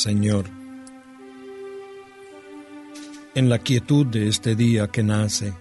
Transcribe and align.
Señor, 0.00 0.46
en 3.34 3.50
la 3.50 3.58
quietud 3.58 4.06
de 4.06 4.28
este 4.28 4.56
día 4.56 4.88
que 4.88 5.02
nace, 5.02 5.52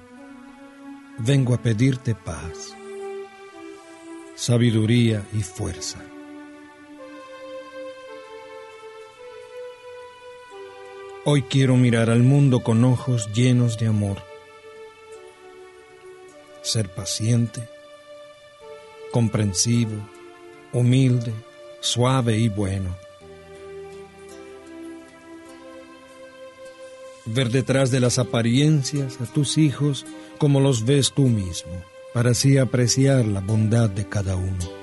vengo 1.18 1.54
a 1.54 1.62
pedirte 1.62 2.16
paz, 2.16 2.74
sabiduría 4.36 5.28
y 5.34 5.42
fuerza. 5.42 6.00
Hoy 11.26 11.42
quiero 11.42 11.76
mirar 11.76 12.10
al 12.10 12.24
mundo 12.24 12.64
con 12.64 12.86
ojos 12.86 13.34
llenos 13.34 13.78
de 13.78 13.88
amor, 13.88 14.24
ser 16.62 16.88
paciente, 16.88 17.68
comprensivo, 19.12 19.98
humilde, 20.72 21.34
suave 21.82 22.38
y 22.38 22.48
bueno. 22.48 23.09
Ver 27.32 27.52
detrás 27.52 27.92
de 27.92 28.00
las 28.00 28.18
apariencias 28.18 29.22
a 29.22 29.26
tus 29.26 29.60
hijos 29.60 30.06
como 30.40 30.60
los 30.60 30.84
ves 30.84 31.14
tú 31.14 31.24
mismo, 31.24 31.84
para 32.12 32.32
así 32.32 32.58
apreciar 32.58 33.26
la 33.26 33.40
bondad 33.40 33.88
de 33.88 34.08
cada 34.08 34.36
uno. 34.36 34.80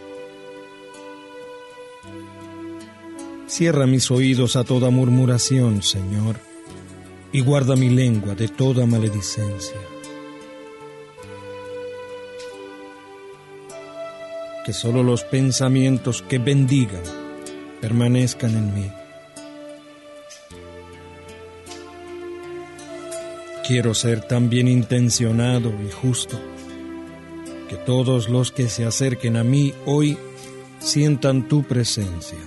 Cierra 3.48 3.86
mis 3.86 4.10
oídos 4.12 4.54
a 4.54 4.62
toda 4.62 4.90
murmuración, 4.90 5.82
Señor, 5.82 6.36
y 7.32 7.40
guarda 7.40 7.74
mi 7.74 7.90
lengua 7.90 8.36
de 8.36 8.46
toda 8.46 8.86
maledicencia. 8.86 9.80
Que 14.64 14.72
solo 14.72 15.02
los 15.02 15.24
pensamientos 15.24 16.22
que 16.22 16.38
bendigan 16.38 17.02
permanezcan 17.80 18.56
en 18.56 18.74
mí. 18.74 19.05
Quiero 23.66 23.94
ser 23.94 24.20
tan 24.26 24.48
bien 24.48 24.68
intencionado 24.68 25.72
y 25.86 25.90
justo 25.90 26.38
que 27.68 27.76
todos 27.76 28.28
los 28.28 28.52
que 28.52 28.68
se 28.68 28.84
acerquen 28.84 29.36
a 29.36 29.44
mí 29.44 29.74
hoy 29.86 30.16
sientan 30.78 31.48
tu 31.48 31.64
presencia 31.64 32.38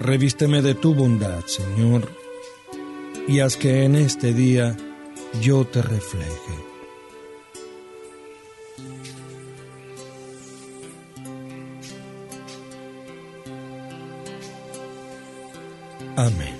Revísteme 0.00 0.62
de 0.62 0.74
tu 0.74 0.94
bondad, 0.94 1.44
Señor, 1.44 2.08
y 3.26 3.40
haz 3.40 3.56
que 3.56 3.82
en 3.82 3.96
este 3.96 4.32
día 4.32 4.76
yo 5.42 5.66
te 5.66 5.82
refleje. 5.82 6.54
Amén. 16.16 16.57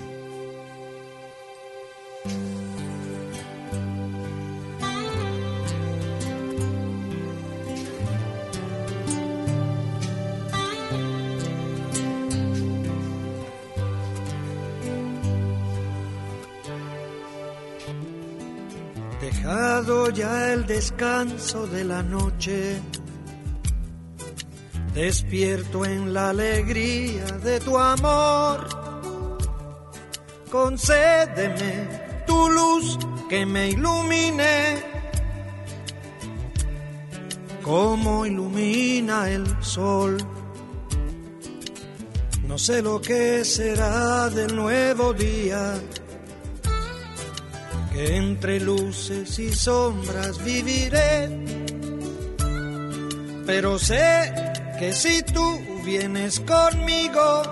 Descanso 20.69 21.67
de 21.67 21.83
la 21.83 22.03
noche, 22.03 22.79
despierto 24.93 25.87
en 25.87 26.13
la 26.13 26.29
alegría 26.29 27.25
de 27.43 27.59
tu 27.61 27.79
amor. 27.79 28.69
Concédeme 30.51 31.89
tu 32.27 32.51
luz 32.51 32.99
que 33.31 33.47
me 33.47 33.71
ilumine, 33.71 34.83
como 37.63 38.27
ilumina 38.27 39.31
el 39.31 39.47
sol. 39.63 40.19
No 42.47 42.59
sé 42.59 42.83
lo 42.83 43.01
que 43.01 43.43
será 43.43 44.29
del 44.29 44.55
nuevo 44.55 45.15
día 45.15 45.81
entre 47.99 48.61
luces 48.61 49.37
y 49.41 49.53
sombras 49.53 50.43
viviré, 50.45 51.29
pero 53.45 53.77
sé 53.77 54.33
que 54.79 54.93
si 54.93 55.21
tú 55.23 55.61
vienes 55.85 56.39
conmigo, 56.41 57.43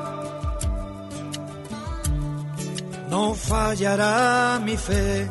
no 3.10 3.34
fallará 3.34 4.60
mi 4.62 4.76
fe. 4.76 5.28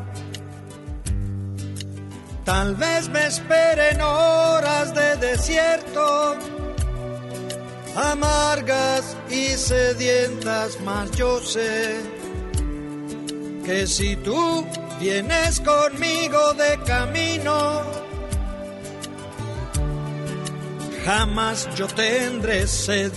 Tal 2.44 2.76
vez 2.76 3.08
me 3.08 3.26
esperen 3.26 4.02
horas 4.02 4.94
de 4.94 5.16
desierto, 5.16 6.36
amargas 7.96 9.16
y 9.30 9.48
sedientas, 9.56 10.78
mas 10.84 11.10
yo 11.12 11.40
sé 11.40 12.02
que 13.66 13.88
si 13.88 14.16
tú 14.18 14.64
vienes 15.00 15.60
conmigo 15.60 16.54
de 16.54 16.80
camino, 16.86 17.82
jamás 21.06 21.68
yo 21.76 21.88
tendré 21.88 22.68
sed. 22.68 23.12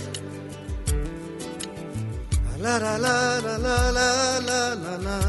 La 2.61 2.77
la 2.77 2.97
la 2.97 3.39
la 3.39 3.57
la 3.57 3.91
la 3.91 4.39
la 4.41 4.75
la 4.75 4.97
la. 4.97 5.19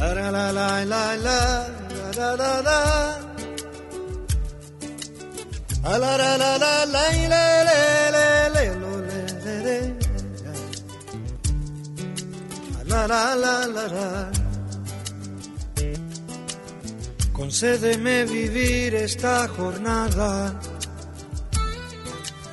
La 0.00 0.14
la 0.14 0.30
la 0.30 0.52
la 0.52 0.84
la 0.84 1.16
la 1.16 1.68
la 2.16 2.36
la 2.36 2.62
la. 2.62 3.18
La 5.82 5.98
la 5.98 6.16
la 6.16 6.36
la 6.38 6.58
la 6.58 6.86
la 6.86 7.04
la 7.28 7.42
la 7.64 8.07
la 13.06 14.30
Concédeme 17.32 18.24
vivir 18.24 18.94
esta 18.94 19.46
jornada 19.48 20.58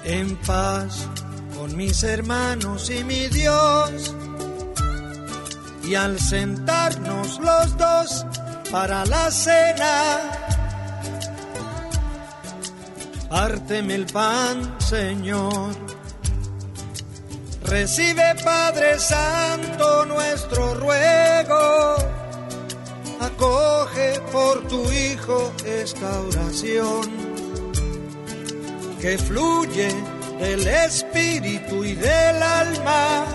en 0.03 0.35
paz 0.37 1.07
con 1.57 1.75
mis 1.75 2.03
hermanos 2.03 2.89
y 2.91 3.03
mi 3.03 3.27
Dios. 3.27 4.15
Y 5.83 5.95
al 5.95 6.19
sentarnos 6.19 7.39
los 7.39 7.77
dos 7.77 8.25
para 8.71 9.05
la 9.05 9.31
cena, 9.31 10.19
párteme 13.29 13.95
el 13.95 14.05
pan, 14.05 14.75
Señor 14.79 15.94
Recibe 17.67 18.35
Padre 18.43 18.99
Santo 18.99 20.05
nuestro 20.05 20.75
ruego, 20.75 21.95
acoge 23.19 24.19
por 24.31 24.67
tu 24.67 24.91
Hijo 24.91 25.51
esta 25.65 26.21
oración, 26.21 27.09
que 29.01 29.17
fluye 29.17 29.89
del 30.39 30.67
Espíritu 30.67 31.83
y 31.83 31.95
del 31.95 32.43
alma, 32.43 33.25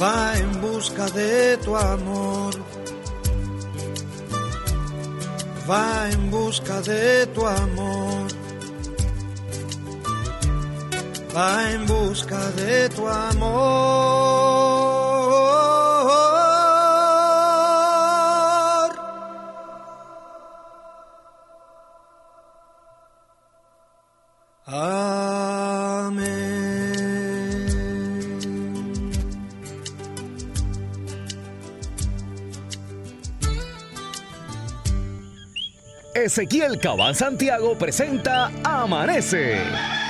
va 0.00 0.38
en 0.38 0.60
busca 0.60 1.10
de 1.10 1.56
tu 1.58 1.76
amor, 1.76 2.54
va 5.68 6.08
en 6.12 6.30
busca 6.30 6.80
de 6.82 7.26
tu 7.26 7.44
amor 7.44 8.45
va 11.36 11.70
en 11.70 11.86
busca 11.86 12.50
de 12.52 12.88
tu 12.88 13.06
amor. 13.06 13.66
Amén. 24.64 26.16
Ezequiel 36.14 36.80
Cabán 36.80 37.14
Santiago 37.14 37.76
presenta 37.76 38.50
Amanece 38.64 40.05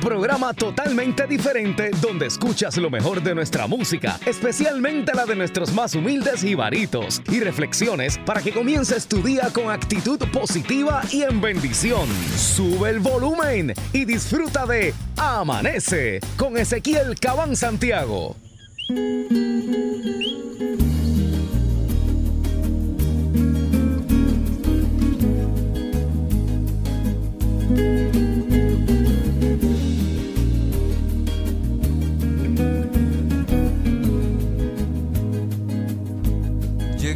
programa 0.00 0.54
totalmente 0.54 1.26
diferente 1.26 1.90
donde 2.00 2.26
escuchas 2.26 2.76
lo 2.78 2.90
mejor 2.90 3.22
de 3.22 3.34
nuestra 3.34 3.66
música, 3.66 4.18
especialmente 4.26 5.12
la 5.14 5.26
de 5.26 5.36
nuestros 5.36 5.72
más 5.72 5.94
humildes 5.94 6.42
y 6.42 6.54
varitos, 6.54 7.22
y 7.30 7.40
reflexiones 7.40 8.18
para 8.24 8.40
que 8.40 8.52
comiences 8.52 9.06
tu 9.06 9.22
día 9.22 9.50
con 9.52 9.70
actitud 9.70 10.18
positiva 10.32 11.02
y 11.10 11.22
en 11.22 11.40
bendición. 11.40 12.08
Sube 12.36 12.90
el 12.90 13.00
volumen 13.00 13.74
y 13.92 14.04
disfruta 14.04 14.66
de 14.66 14.94
Amanece 15.16 16.20
con 16.36 16.56
Ezequiel 16.56 17.18
Cabán 17.20 17.54
Santiago. 17.54 18.36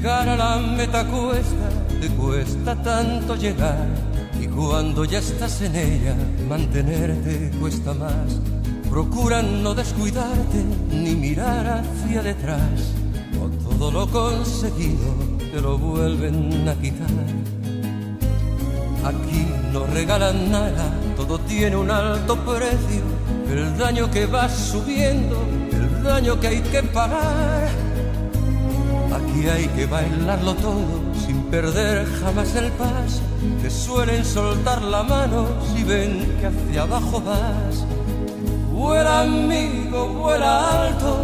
Llegar 0.04 0.28
a 0.28 0.36
la 0.36 0.58
meta 0.58 1.02
cuesta, 1.06 1.66
te 1.98 2.08
cuesta 2.10 2.76
tanto 2.82 3.36
llegar. 3.36 3.88
Y 4.38 4.46
cuando 4.48 5.06
ya 5.06 5.18
estás 5.18 5.62
en 5.62 5.74
ella, 5.74 6.14
mantenerte 6.46 7.50
cuesta 7.58 7.94
más. 7.94 8.38
Procura 8.90 9.40
no 9.40 9.74
descuidarte 9.74 10.62
ni 10.90 11.14
mirar 11.14 11.66
hacia 11.78 12.22
detrás. 12.22 12.92
O 13.40 13.48
todo 13.66 13.90
lo 13.90 14.06
conseguido 14.06 15.08
te 15.50 15.58
lo 15.58 15.78
vuelven 15.78 16.68
a 16.68 16.74
quitar. 16.74 17.08
Aquí 19.06 19.46
no 19.72 19.86
regalan 19.86 20.50
nada, 20.50 20.92
todo 21.16 21.38
tiene 21.38 21.76
un 21.76 21.90
alto 21.90 22.36
precio. 22.44 23.04
El 23.50 23.78
daño 23.78 24.10
que 24.10 24.26
va 24.26 24.50
subiendo, 24.50 25.42
el 25.72 26.02
daño 26.02 26.38
que 26.38 26.48
hay 26.48 26.60
que 26.60 26.82
pagar 26.82 27.93
Aquí 29.34 29.48
hay 29.48 29.66
que 29.66 29.86
bailarlo 29.86 30.54
todo 30.54 31.00
sin 31.26 31.42
perder 31.46 32.06
jamás 32.20 32.54
el 32.54 32.70
paso. 32.70 33.20
Te 33.60 33.68
suelen 33.68 34.24
soltar 34.24 34.80
la 34.80 35.02
mano 35.02 35.48
si 35.72 35.82
ven 35.82 36.36
que 36.38 36.46
hacia 36.46 36.82
abajo 36.82 37.20
vas. 37.20 37.84
Vuela 38.72 39.22
amigo, 39.22 40.06
vuela 40.20 40.84
alto. 40.84 41.16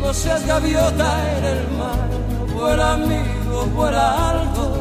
No 0.00 0.14
seas 0.14 0.46
gaviota 0.46 1.38
en 1.38 1.44
el 1.44 1.70
mar. 1.76 2.08
Vuela 2.54 2.92
amigo, 2.92 3.66
vuela 3.74 4.30
alto. 4.30 4.72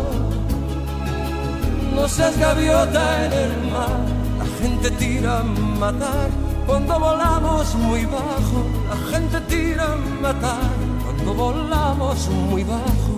No 1.96 2.08
seas 2.08 2.38
gaviota 2.38 3.26
en 3.26 3.34
el 3.34 3.72
mar. 3.72 4.00
La 4.38 4.46
gente 4.62 4.92
tira 4.92 5.40
a 5.40 5.44
matar 5.44 6.30
cuando 6.68 7.00
volamos 7.00 7.74
muy 7.74 8.06
bajo. 8.06 8.60
La 8.90 9.18
gente 9.18 9.42
tira 9.48 9.86
a 9.92 9.96
matar 9.96 10.85
volamos 11.34 12.30
muy 12.30 12.64
bajo. 12.64 13.16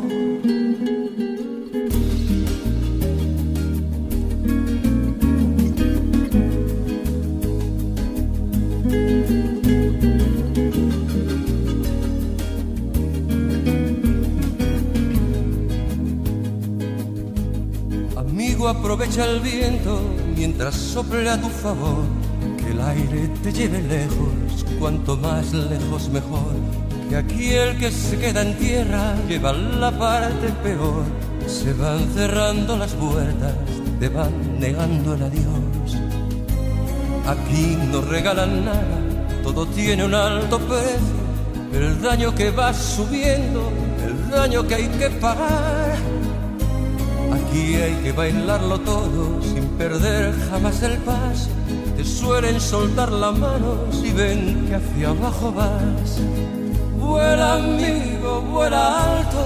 Amigo, 18.15 18.67
aprovecha 18.67 19.25
el 19.25 19.41
viento 19.41 20.01
mientras 20.35 20.75
sople 20.75 21.29
a 21.29 21.39
tu 21.39 21.49
favor, 21.49 22.03
que 22.57 22.71
el 22.71 22.81
aire 22.81 23.27
te 23.43 23.51
lleve 23.51 23.81
lejos, 23.81 24.65
cuanto 24.79 25.17
más 25.17 25.53
lejos 25.53 26.09
mejor 26.09 26.56
que 27.09 27.15
aquí 27.15 27.53
el 27.53 27.77
que 27.77 27.91
se 27.91 28.17
queda 28.17 28.41
en 28.41 28.57
tierra 28.57 29.15
lleva 29.27 29.53
la 29.53 29.91
parte 29.91 30.49
peor. 30.63 31.03
Se 31.47 31.73
van 31.73 32.07
cerrando 32.13 32.77
las 32.77 32.91
puertas, 32.93 33.53
te 33.99 34.09
van 34.09 34.59
negando 34.59 35.13
el 35.13 35.23
adiós. 35.23 35.97
Aquí 37.25 37.77
no 37.91 38.01
regalan 38.01 38.65
nada, 38.65 38.99
todo 39.43 39.65
tiene 39.67 40.05
un 40.05 40.13
alto 40.13 40.59
precio. 40.59 41.17
El 41.73 42.01
daño 42.01 42.33
que 42.33 42.51
va 42.51 42.73
subiendo, 42.73 43.71
el 44.05 44.29
daño 44.29 44.67
que 44.67 44.75
hay 44.75 44.87
que 44.87 45.09
pagar. 45.09 45.95
Aquí 47.31 47.75
hay 47.75 47.93
que 48.03 48.11
bailarlo 48.11 48.79
todo 48.79 49.41
sin 49.41 49.65
perder 49.77 50.33
jamás 50.49 50.81
el 50.83 50.97
paso. 50.99 51.49
Te 51.95 52.03
suelen 52.03 52.59
soltar 52.59 53.11
la 53.11 53.31
mano 53.31 53.77
si 53.91 54.11
ven 54.11 54.65
que 54.67 54.75
hacia 54.75 55.09
abajo 55.09 55.51
vas. 55.51 56.21
Vuela 57.07 57.53
amigo, 57.53 58.41
vuela 58.51 59.15
alto, 59.15 59.43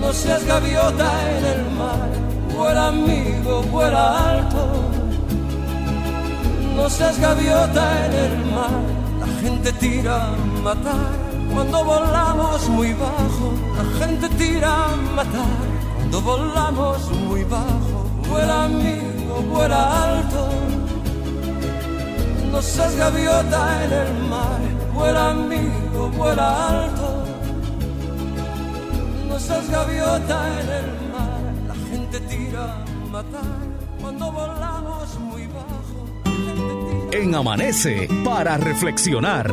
no 0.00 0.10
seas 0.10 0.46
gaviota 0.46 1.08
en 1.36 1.44
el 1.44 1.70
mar. 1.72 2.08
Vuela 2.56 2.86
amigo, 2.88 3.62
vuela 3.70 4.30
alto, 4.30 4.62
no 6.74 6.88
seas 6.88 7.18
gaviota 7.20 7.84
en 8.06 8.12
el 8.26 8.36
mar. 8.46 8.80
La 9.20 9.26
gente 9.42 9.72
tira 9.74 10.28
a 10.28 10.36
matar 10.62 11.12
cuando 11.52 11.84
volamos 11.84 12.68
muy 12.70 12.94
bajo. 12.94 13.52
La 13.76 14.06
gente 14.06 14.28
tira 14.30 14.70
a 14.86 14.96
matar 15.14 15.58
cuando 15.96 16.20
volamos 16.22 17.10
muy 17.28 17.44
bajo. 17.44 17.98
Vuela 18.26 18.64
amigo, 18.64 19.34
vuela 19.52 19.82
alto, 20.04 20.48
no 22.50 22.62
seas 22.62 22.96
gaviota 22.96 23.84
en 23.84 23.92
el 23.92 24.12
mar 24.30 24.51
vuela 25.02 25.30
amigo, 25.30 26.10
vuela 26.16 26.68
alto. 26.68 27.24
No 29.28 29.38
seas 29.38 29.70
gaviota 29.70 30.60
en 30.60 30.68
el 30.68 30.90
mar, 31.12 31.42
la 31.66 31.74
gente 31.90 32.20
tira 32.20 32.64
a 32.74 33.06
matar 33.10 33.58
cuando 34.00 34.32
volamos 34.32 35.18
muy 35.18 35.46
bajo. 35.46 35.98
En 37.12 37.34
Amanece 37.34 38.08
para 38.24 38.56
reflexionar. 38.56 39.50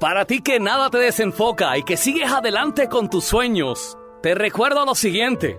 Para 0.00 0.24
ti 0.26 0.42
que 0.42 0.60
nada 0.60 0.90
te 0.90 0.98
desenfoca 0.98 1.76
y 1.76 1.82
que 1.82 1.96
sigues 1.96 2.30
adelante 2.30 2.88
con 2.88 3.10
tus 3.10 3.24
sueños, 3.24 3.96
te 4.22 4.34
recuerdo 4.34 4.84
lo 4.84 4.94
siguiente. 4.94 5.58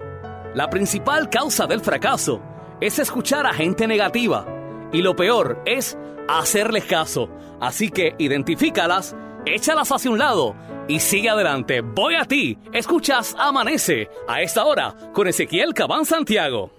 La 0.55 0.69
principal 0.69 1.29
causa 1.29 1.67
del 1.67 1.81
fracaso 1.81 2.41
es 2.79 2.99
escuchar 2.99 3.45
a 3.45 3.53
gente 3.53 3.85
negativa 3.85 4.58
y 4.91 5.01
lo 5.01 5.15
peor 5.15 5.61
es 5.65 5.97
hacerles 6.27 6.85
caso. 6.85 7.29
Así 7.59 7.89
que 7.89 8.15
identifícalas, 8.17 9.15
échalas 9.45 9.91
hacia 9.91 10.11
un 10.11 10.19
lado 10.19 10.55
y 10.87 10.99
sigue 10.99 11.29
adelante. 11.29 11.81
Voy 11.81 12.15
a 12.15 12.25
ti. 12.25 12.57
Escuchas 12.73 13.35
Amanece 13.37 14.09
a 14.27 14.41
esta 14.41 14.65
hora 14.65 14.95
con 15.13 15.27
Ezequiel 15.27 15.73
Cabán 15.73 16.05
Santiago. 16.05 16.71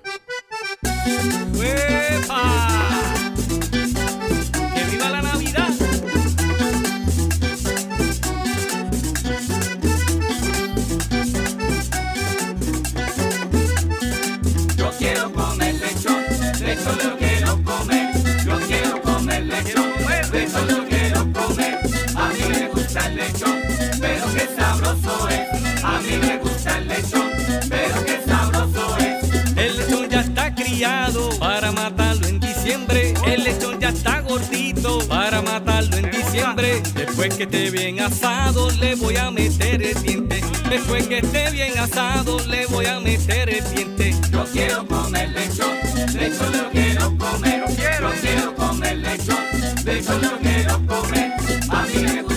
Después 36.60 37.34
que 37.36 37.44
esté 37.44 37.70
bien 37.70 38.00
asado, 38.00 38.70
le 38.72 38.94
voy 38.94 39.16
a 39.16 39.30
meter 39.30 39.82
el 39.82 40.02
diente. 40.02 40.42
Después 40.68 41.06
que 41.08 41.18
esté 41.18 41.50
bien 41.52 41.78
asado, 41.78 42.38
le 42.46 42.66
voy 42.66 42.84
a 42.84 43.00
meter 43.00 43.48
el 43.48 43.74
diente. 43.74 44.14
Yo 44.30 44.44
quiero 44.52 44.86
comer 44.86 45.30
lechón, 45.30 45.72
lechón 46.12 46.52
lo 46.52 46.70
quiero 46.70 47.16
comer. 47.16 47.64
Yo 47.66 48.10
quiero 48.20 48.54
comer 48.56 48.98
lechón, 48.98 49.38
lechón 49.86 50.20
lo 50.20 50.38
quiero 50.38 50.86
comer. 50.86 51.32
A 51.70 52.29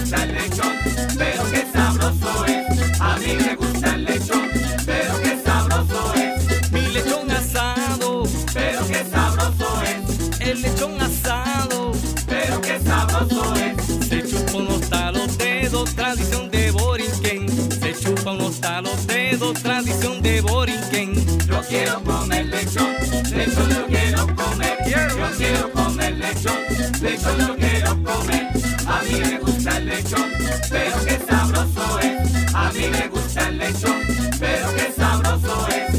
dedos, 19.54 19.64
tradición 19.64 20.22
de 20.22 20.42
Borinquen. 20.42 21.14
Yo 21.48 21.62
quiero 21.68 22.04
comer 22.04 22.46
lechón, 22.46 22.90
lechón 23.32 23.70
lo 23.70 23.88
quiero 23.88 24.36
comer. 24.36 24.78
Yo 24.88 25.38
quiero 25.38 25.72
comer 25.72 26.18
lechón, 26.18 26.58
lechón 27.02 27.38
lo 27.38 27.56
quiero 27.56 28.04
comer. 28.04 28.48
A 28.88 29.02
mí 29.04 29.20
me 29.20 29.40
gusta 29.40 29.78
el 29.78 29.86
lechón, 29.86 30.32
pero 30.70 31.06
qué 31.06 31.20
sabroso 31.28 32.00
es. 32.00 32.54
A 32.54 32.72
mí 32.72 32.88
me 32.90 33.08
gusta 33.10 33.48
el 33.48 33.58
lechón, 33.58 34.02
pero 34.40 34.76
qué 34.76 34.94
sabroso 34.96 35.68
es. 35.70 35.94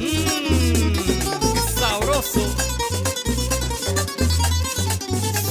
Mmm, 0.00 0.92
qué 1.54 1.80
sabroso. 1.80 2.54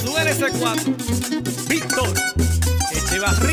Sube 0.04 0.30
ese 0.30 0.48
cuatro. 0.60 0.94
Víctor 1.68 2.14
Echevarría. 2.92 3.53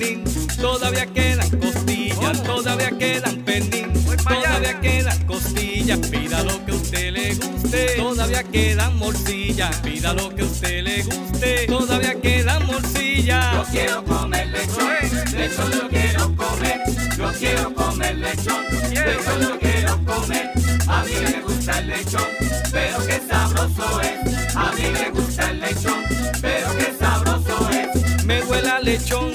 pernil, 0.00 0.24
todavía 0.60 1.06
quedan 1.06 1.50
costillas, 1.58 2.42
todavía 2.42 2.90
quedan 2.98 3.36
pernil, 3.44 3.92
todavía 4.16 4.80
quedan 4.80 5.26
costillas. 5.26 5.98
Pida 6.08 6.42
lo 6.42 6.64
que 6.64 6.72
a 6.72 6.74
usted 6.74 7.12
le 7.12 7.34
guste, 7.34 7.96
todavía 7.96 8.42
quedan 8.44 8.96
morcillas. 8.96 9.76
Pida 9.80 10.12
lo 10.14 10.34
que 10.34 10.42
a 10.42 10.44
usted 10.44 10.82
le 10.82 11.02
guste, 11.02 11.66
todavía 11.66 12.14
quedan 12.20 12.66
Yo 12.66 12.72
morcillas. 12.72 13.68
quiero 13.70 14.04
comer 14.04 14.48
lechón, 14.48 14.88
lechón 15.36 15.70
lo 15.78 15.88
quiero 15.88 16.36
comer. 16.36 16.80
Yo 17.16 17.32
quiero 17.38 17.74
comer 17.74 18.16
lechón, 18.16 18.64
lechón 18.92 19.40
lo 19.40 19.58
quiero 19.58 20.04
comer. 20.04 20.50
A 20.88 21.04
mí 21.04 21.12
me 21.22 21.40
gusta 21.42 21.78
el 21.78 21.86
lechón, 21.88 22.26
pero 22.72 23.06
qué 23.06 23.20
sabroso 23.28 24.00
es. 24.00 24.56
A 24.56 24.72
mí 24.72 24.82
me 24.92 25.10
gusta 25.10 25.50
el 25.50 25.60
lechón, 25.60 26.02
pero 26.40 26.68
qué 26.78 26.94
sabroso 26.98 27.68
es. 27.70 28.24
Me 28.24 28.42
huele 28.42 28.70
a 28.70 28.80
lechón, 28.80 29.32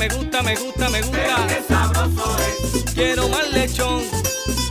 me 0.00 0.08
gusta, 0.08 0.42
me 0.42 0.56
gusta, 0.56 0.88
me 0.88 1.02
gusta, 1.02 1.18
Pero 1.18 1.46
qué 1.46 1.62
sabroso 1.68 2.36
es. 2.38 2.84
Quiero 2.94 3.28
más 3.28 3.52
lechón, 3.52 4.02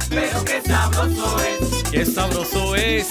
Pero 0.09 0.43
qué 0.43 0.59
sabroso 0.65 1.37
es. 1.39 1.91
qué 1.91 2.05
sabroso 2.05 2.75
es. 2.75 3.07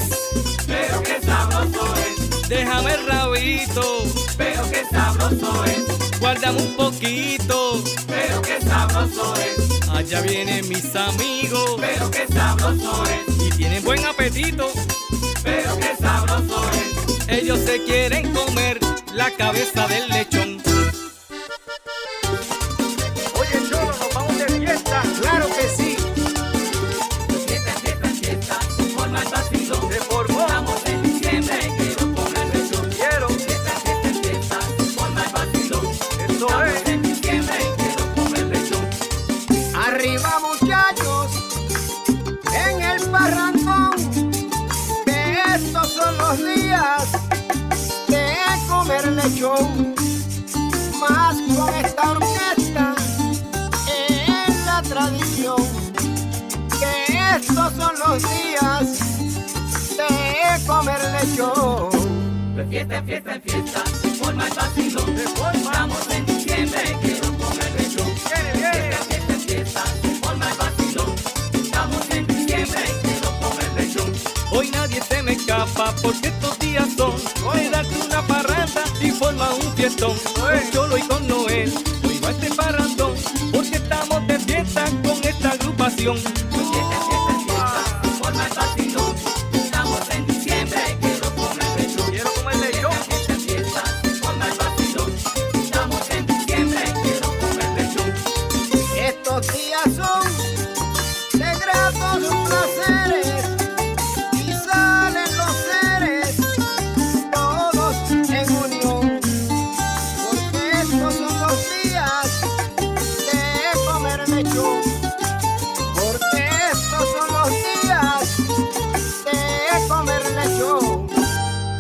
Pero 0.67 1.01
qué 1.05 1.21
sabroso 1.25 1.95
es. 1.97 2.49
Déjame 2.49 2.95
el 2.95 3.07
rabito, 3.07 4.03
Pero 4.37 4.69
qué 4.69 4.83
sabroso 4.91 5.65
es. 5.65 6.19
guárdame 6.19 6.61
un 6.61 6.75
poquito. 6.77 7.81
Pero 8.09 8.43
qué 8.43 8.61
sabroso 8.63 9.35
es. 9.37 9.89
Allá 9.89 10.21
vienen 10.23 10.69
mis 10.69 10.95
amigos 10.97 11.77
Pero 11.81 12.11
qué 12.11 12.27
sabroso 12.33 13.05
es. 13.05 13.47
y 13.47 13.51
tienen 13.57 13.85
buen 13.85 14.05
apetito. 14.05 14.73
Pero 15.45 15.77
qué 15.77 15.95
sabroso 16.01 16.65
es. 16.73 17.29
Ellos 17.29 17.61
se 17.61 17.81
quieren 17.85 18.33
comer 18.35 18.81
la 19.15 19.31
cabeza 19.31 19.87
del 19.87 20.09
lechón. 20.09 20.68
Los 58.09 58.23
días 58.23 59.29
de 59.97 60.67
comer 60.67 60.99
lechón. 61.13 62.57
De 62.57 62.65
fiesta, 62.67 63.03
fiesta, 63.03 63.41
fiesta, 63.45 63.83
forma 64.23 64.47
el 64.47 64.55
vacilón. 64.55 65.17
Estamos 65.19 66.11
en 66.11 66.27
diciembre, 66.27 66.97
quiero 67.03 67.29
comer 67.37 67.71
lechón. 67.79 68.11
Fiesta, 68.17 69.05
fiesta, 69.09 69.35
fiesta, 69.47 69.83
forma 70.23 70.51
el 70.51 70.57
vacilón. 70.57 71.15
Estamos 71.53 72.11
en 72.11 72.27
diciembre, 72.27 72.83
quiero 73.03 73.31
comer 73.41 73.73
lechón. 73.77 74.13
Hoy 74.53 74.71
nadie 74.71 75.03
se 75.03 75.23
me 75.23 75.33
escapa 75.33 75.95
porque 76.03 76.29
estos 76.29 76.59
días 76.61 76.89
son 76.97 77.15
de 77.55 77.71
darte 77.71 77.95
una 78.07 78.23
parranda 78.23 78.85
y 79.03 79.11
forma 79.11 79.51
un 79.51 79.73
fiestón. 79.75 80.17
Con 80.35 80.71
Cholo 80.73 80.97
y 80.97 81.03
con 81.03 81.29
Noel, 81.29 81.73
hoy 82.05 82.19
va 82.25 82.31
este 82.31 82.55
parrandón 82.55 83.15
porque 83.53 83.77
estamos 83.77 84.27
de 84.27 84.39
fiesta 84.39 84.85
con 85.05 85.23
esta 85.23 85.51
agrupación. 85.51 86.48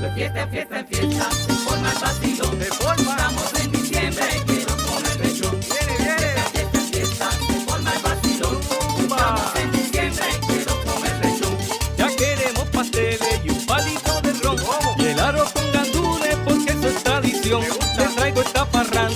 De 0.08 0.14
fiesta, 0.14 0.46
fiesta, 0.46 0.84
fiesta, 0.84 1.24
forma 1.64 1.92
el 1.92 1.98
vacilón. 1.98 2.58
Se 2.58 2.70
forma. 2.72 3.10
Estamos 3.10 3.54
en 3.60 3.72
diciembre, 3.72 4.24
quiero 4.46 4.76
comer 4.88 5.20
lechón. 5.20 5.60
Viene, 5.60 5.96
viene. 5.98 6.42
Fiesta, 6.52 6.80
fiesta, 6.92 7.30
forma 7.66 7.92
el 7.92 8.02
vacilón. 8.02 8.58
Estamos 9.00 9.56
en 9.56 9.72
diciembre, 9.72 10.24
quiero 10.46 10.74
comer 10.84 11.24
lechón. 11.24 11.56
Ya 11.98 12.16
queremos 12.16 12.64
pasteles 12.68 13.40
y 13.44 13.50
un 13.50 13.66
palito 13.66 14.20
de 14.22 14.32
ron 14.32 14.58
y 14.98 15.06
el 15.06 15.20
arroz 15.20 15.52
con 15.52 15.72
gandules 15.72 16.36
porque 16.44 16.72
eso 16.72 16.88
es 16.88 17.02
tradición. 17.04 17.62
Les 17.98 18.14
traigo 18.16 18.40
esta 18.40 18.64
parranda 18.64 19.07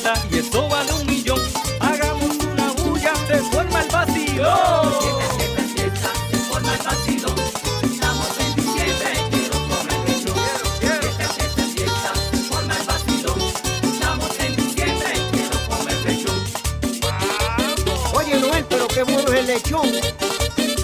lechón. 19.55 19.87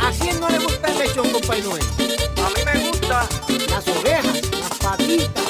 ¿A 0.01 0.11
quién 0.21 0.39
no 0.41 0.49
le 0.51 0.59
gusta 0.59 0.89
el 0.89 0.99
lechón, 0.99 1.31
compadre 1.31 1.63
Noel? 1.63 1.85
A 2.45 2.49
mí 2.51 2.65
me 2.67 2.89
gusta. 2.89 3.29
las 3.71 3.89
orejas, 3.89 4.43
las 4.61 4.79
patitas, 4.79 5.48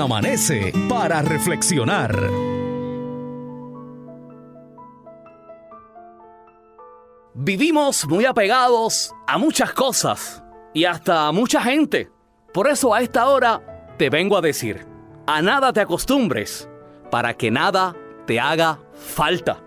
Amanece 0.00 0.72
para 0.88 1.20
reflexionar. 1.20 2.18
Vivimos 7.34 8.06
muy 8.08 8.24
apegados 8.24 9.12
a 9.26 9.36
muchas 9.36 9.74
cosas 9.74 10.42
y 10.72 10.86
hasta 10.86 11.26
a 11.26 11.32
mucha 11.32 11.60
gente. 11.60 12.10
Por 12.54 12.68
eso 12.68 12.94
a 12.94 13.02
esta 13.02 13.28
hora 13.28 13.94
te 13.98 14.08
vengo 14.08 14.38
a 14.38 14.40
decir, 14.40 14.86
a 15.26 15.42
nada 15.42 15.70
te 15.72 15.80
acostumbres 15.80 16.66
para 17.10 17.34
que 17.34 17.50
nada 17.50 17.94
te 18.26 18.40
haga 18.40 18.80
falta. 18.94 19.62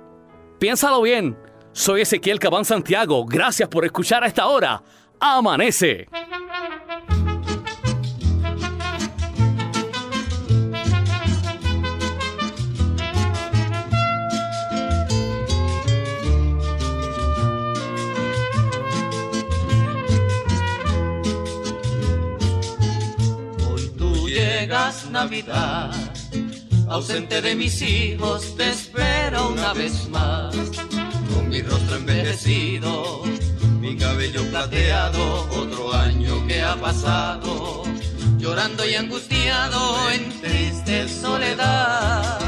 Piénsalo 0.59 1.03
bien, 1.03 1.37
soy 1.73 2.01
Ezequiel 2.01 2.39
Cabán 2.39 2.65
Santiago, 2.65 3.23
gracias 3.25 3.69
por 3.69 3.85
escuchar 3.85 4.23
a 4.23 4.27
esta 4.27 4.47
hora. 4.47 4.81
Amanece. 5.19 6.07
Navidad, 25.13 25.91
ausente 26.89 27.39
de 27.39 27.53
mis 27.53 27.79
hijos, 27.83 28.57
te 28.57 28.71
espero 28.71 29.49
una 29.49 29.71
vez 29.71 30.09
más. 30.09 30.55
Con 31.31 31.49
mi 31.49 31.61
rostro 31.61 31.97
envejecido, 31.97 33.21
mi 33.79 33.95
cabello 33.95 34.43
plateado, 34.49 35.47
otro 35.51 35.93
año 35.93 36.47
que 36.47 36.63
ha 36.63 36.75
pasado, 36.77 37.83
llorando 38.39 38.89
y 38.89 38.95
angustiado 38.95 40.09
en 40.09 40.41
triste 40.41 41.07
soledad. 41.07 42.39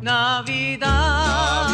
Navidad, 0.00 1.68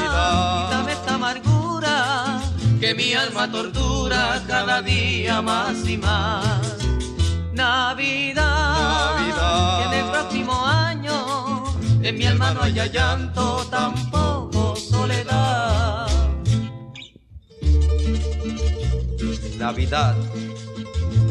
quítame 0.62 0.92
esta 0.92 1.14
amargura 1.14 2.42
que 2.78 2.94
mi 2.94 3.14
alma 3.14 3.50
tortura 3.50 4.44
cada 4.46 4.82
día 4.82 5.40
más 5.40 5.88
y 5.88 5.96
más. 5.96 6.77
Navidad, 7.58 9.18
en 9.84 9.92
el 9.92 10.10
próximo 10.12 10.64
año 10.64 11.64
en 12.04 12.16
mi 12.16 12.24
alma 12.24 12.52
no 12.52 12.62
haya 12.62 12.86
llanto, 12.86 13.66
tampoco 13.68 14.76
soledad. 14.76 16.06
Navidad, 19.58 20.14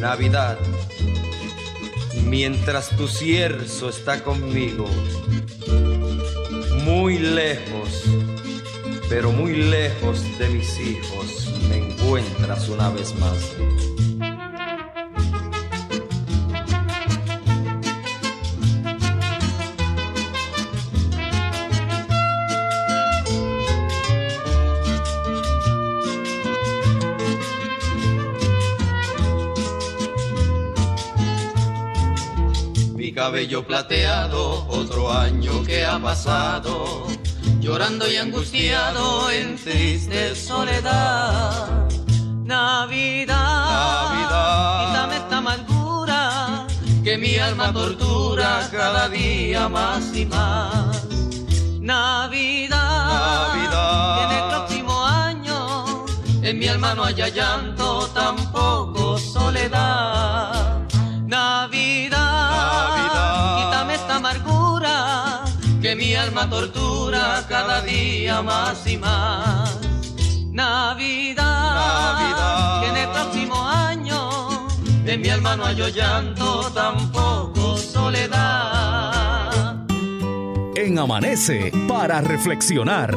Navidad, 0.01 0.57
mientras 2.25 2.89
tu 2.97 3.07
cierzo 3.07 3.87
está 3.87 4.21
conmigo, 4.21 4.85
muy 6.83 7.19
lejos, 7.19 8.03
pero 9.07 9.31
muy 9.31 9.55
lejos 9.55 10.21
de 10.37 10.49
mis 10.49 10.77
hijos, 10.77 11.53
me 11.69 11.77
encuentras 11.77 12.67
una 12.67 12.89
vez 12.89 13.15
más. 13.15 13.76
Cabello 33.47 33.65
plateado, 33.65 34.67
otro 34.67 35.09
año 35.09 35.63
que 35.63 35.85
ha 35.85 35.97
pasado, 35.99 37.07
llorando 37.61 38.11
y 38.11 38.17
angustiado 38.17 39.31
en 39.31 39.55
triste 39.55 40.35
soledad. 40.35 41.87
Navidad, 42.43 44.09
quítame 44.89 45.15
esta 45.15 45.37
amargura 45.37 46.67
que 47.05 47.17
mi 47.17 47.37
alma 47.37 47.71
tortura 47.71 48.67
cada 48.69 49.07
día 49.07 49.69
más 49.69 50.13
y 50.13 50.25
más. 50.25 51.07
Navidad, 51.79 53.53
que 53.53 54.23
en 54.23 54.31
el 54.39 54.49
próximo 54.49 55.05
año 55.05 56.05
en 56.41 56.59
mi 56.59 56.67
alma 56.67 56.93
no 56.95 57.05
haya 57.05 57.29
llanto, 57.29 58.09
tampoco 58.13 59.17
soledad. 59.17 60.36
Alma 66.17 66.49
tortura 66.49 67.45
cada 67.47 67.81
día 67.81 68.41
más 68.41 68.85
y 68.87 68.97
más. 68.97 69.79
Navidad, 70.51 72.19
que 72.81 72.87
en 72.89 72.97
el 72.97 73.09
próximo 73.09 73.55
año 73.63 73.87
en 75.05 75.21
mi 75.21 75.29
alma 75.29 75.55
no 75.55 75.65
haya 75.65 75.87
llanto, 75.89 76.69
tampoco 76.73 77.77
soledad. 77.77 79.07
En 80.75 80.99
Amanece 80.99 81.71
para 81.87 82.19
reflexionar. 82.21 83.15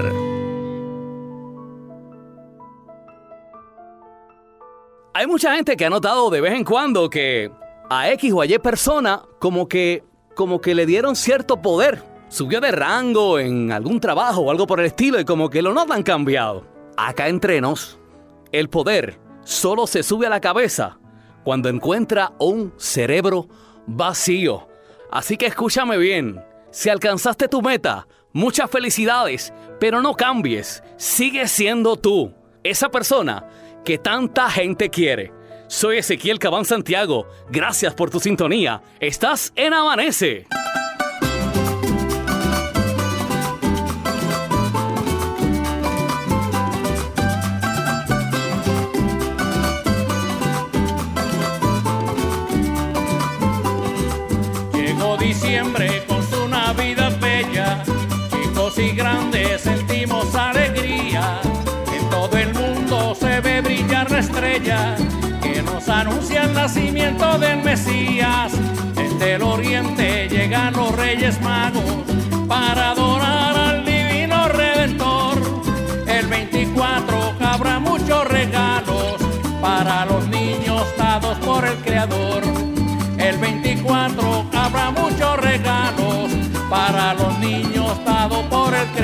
Hay 5.12 5.26
mucha 5.26 5.56
gente 5.56 5.76
que 5.76 5.84
ha 5.84 5.90
notado 5.90 6.30
de 6.30 6.40
vez 6.40 6.54
en 6.54 6.64
cuando 6.64 7.10
que 7.10 7.50
a 7.90 8.10
X 8.12 8.32
o 8.32 8.40
a 8.40 8.46
Y 8.46 8.58
persona 8.58 9.22
como 9.38 9.68
que 9.68 10.04
como 10.36 10.60
que 10.60 10.74
le 10.74 10.86
dieron 10.86 11.16
cierto 11.16 11.60
poder. 11.60 12.09
Subió 12.30 12.60
de 12.60 12.70
rango 12.70 13.40
en 13.40 13.72
algún 13.72 13.98
trabajo 13.98 14.42
o 14.42 14.52
algo 14.52 14.64
por 14.64 14.78
el 14.78 14.86
estilo 14.86 15.18
y 15.18 15.24
como 15.24 15.50
que 15.50 15.62
lo 15.62 15.74
notan 15.74 16.04
cambiado. 16.04 16.64
Acá 16.96 17.26
entre 17.26 17.60
nos, 17.60 17.98
el 18.52 18.68
poder 18.68 19.18
solo 19.42 19.88
se 19.88 20.04
sube 20.04 20.28
a 20.28 20.30
la 20.30 20.40
cabeza 20.40 21.00
cuando 21.42 21.68
encuentra 21.68 22.32
un 22.38 22.72
cerebro 22.76 23.48
vacío. 23.88 24.68
Así 25.10 25.36
que 25.36 25.46
escúchame 25.46 25.98
bien, 25.98 26.40
si 26.70 26.88
alcanzaste 26.88 27.48
tu 27.48 27.62
meta, 27.62 28.06
muchas 28.32 28.70
felicidades, 28.70 29.52
pero 29.80 30.00
no 30.00 30.14
cambies, 30.14 30.84
sigue 30.96 31.48
siendo 31.48 31.96
tú, 31.96 32.32
esa 32.62 32.90
persona 32.90 33.48
que 33.84 33.98
tanta 33.98 34.48
gente 34.48 34.88
quiere. 34.88 35.32
Soy 35.66 35.98
Ezequiel 35.98 36.38
Cabán 36.38 36.64
Santiago, 36.64 37.26
gracias 37.50 37.92
por 37.92 38.08
tu 38.08 38.20
sintonía, 38.20 38.82
estás 39.00 39.52
en 39.56 39.74
Amanece. 39.74 40.46
Con 56.06 56.22
su 56.30 56.48
Navidad 56.48 57.18
bella, 57.20 57.82
chicos 58.30 58.78
y 58.78 58.92
grandes 58.92 59.62
sentimos 59.62 60.32
alegría. 60.36 61.40
En 61.92 62.08
todo 62.08 62.36
el 62.36 62.54
mundo 62.54 63.16
se 63.16 63.40
ve 63.40 63.60
brillar 63.60 64.08
la 64.12 64.20
estrella 64.20 64.94
que 65.42 65.60
nos 65.62 65.88
anuncia 65.88 66.44
el 66.44 66.54
nacimiento 66.54 67.36
del 67.38 67.64
Mesías. 67.64 68.52
Desde 68.94 69.34
el 69.34 69.42
oriente 69.42 70.28
llegan 70.28 70.74
los 70.74 70.94
Reyes 70.94 71.40
Magos 71.40 72.04
para 72.46 72.94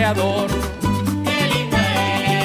Qué 0.07 0.13
linda 1.53 1.83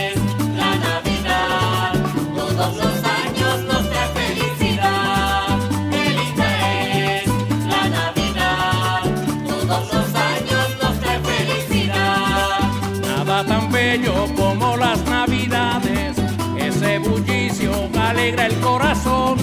es 0.10 0.16
la 0.58 0.76
Navidad, 0.78 1.94
todos 2.36 2.76
los 2.76 3.04
años 3.04 3.64
nos 3.68 3.88
trae 3.88 4.08
felicidad. 4.16 5.60
Qué 5.92 6.10
linda 6.10 7.20
es 7.20 7.28
la 7.68 7.88
Navidad, 7.88 9.02
todos 9.48 9.94
los 9.94 10.16
años 10.16 10.68
nos 10.82 11.00
trae 11.02 11.20
felicidad. 11.20 12.62
Nada 13.00 13.46
tan 13.46 13.72
bello 13.72 14.26
como 14.36 14.76
las 14.78 15.06
Navidades, 15.06 16.18
ese 16.58 16.98
bullicio 16.98 17.92
alegra 17.96 18.48
el 18.48 18.56
corazón. 18.60 19.38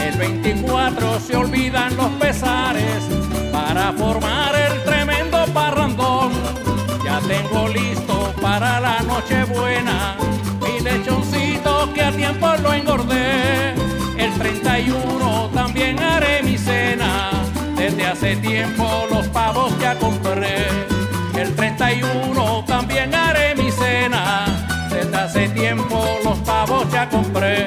El 0.00 0.18
24 0.18 1.20
se 1.20 1.36
olvidan 1.36 1.96
los 1.96 2.10
pesares 2.14 3.04
para 3.52 3.92
formar 3.92 4.52
el 4.56 4.82
tren 4.82 4.95
tengo 7.36 7.68
listo 7.68 8.32
para 8.40 8.80
la 8.80 9.00
noche 9.00 9.44
buena 9.44 10.16
mi 10.62 10.80
lechoncito 10.80 11.92
que 11.92 12.02
a 12.02 12.10
tiempo 12.10 12.48
lo 12.62 12.72
engordé. 12.72 13.74
El 14.16 14.32
31 14.38 15.50
también 15.52 15.98
haré 16.02 16.42
mi 16.42 16.56
cena. 16.56 17.30
Desde 17.76 18.06
hace 18.06 18.36
tiempo 18.36 19.06
los 19.10 19.28
pavos 19.28 19.70
ya 19.78 19.98
compré. 19.98 20.66
El 21.34 21.54
31 21.54 22.64
también 22.66 23.14
haré 23.14 23.54
mi 23.54 23.70
cena. 23.70 24.46
Desde 24.88 25.16
hace 25.16 25.48
tiempo 25.50 26.06
los 26.24 26.38
pavos 26.38 26.90
ya 26.90 27.06
compré. 27.10 27.66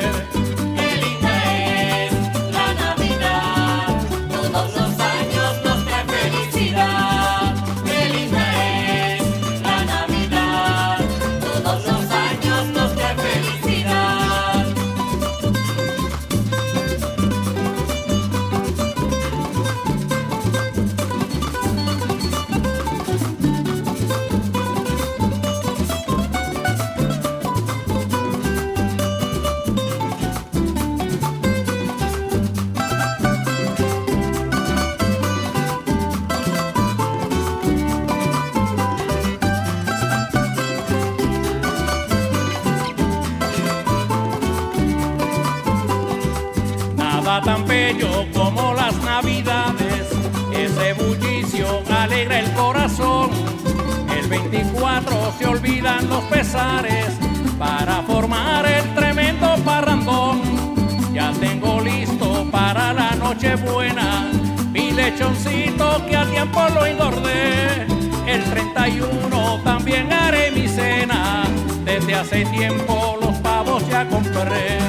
Nochebuena, 63.41 64.29
mi 64.73 64.91
lechoncito 64.91 66.05
que 66.05 66.17
a 66.17 66.25
tiempo 66.25 66.59
lo 66.73 66.85
engordé. 66.85 67.87
El 68.27 68.43
31 68.43 69.61
también 69.63 70.11
haré 70.11 70.51
mi 70.51 70.67
cena, 70.67 71.45
desde 71.85 72.15
hace 72.15 72.43
tiempo 72.47 73.17
los 73.21 73.37
pavos 73.37 73.87
ya 73.87 74.05
compré. 74.09 74.79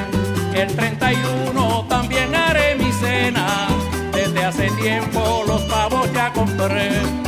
El 0.53 0.75
31 0.75 1.85
también 1.87 2.35
haré 2.35 2.75
mi 2.75 2.91
cena, 2.91 3.69
desde 4.11 4.43
hace 4.43 4.69
tiempo 4.71 5.45
los 5.47 5.61
pavos 5.61 6.11
ya 6.11 6.33
compré. 6.33 7.20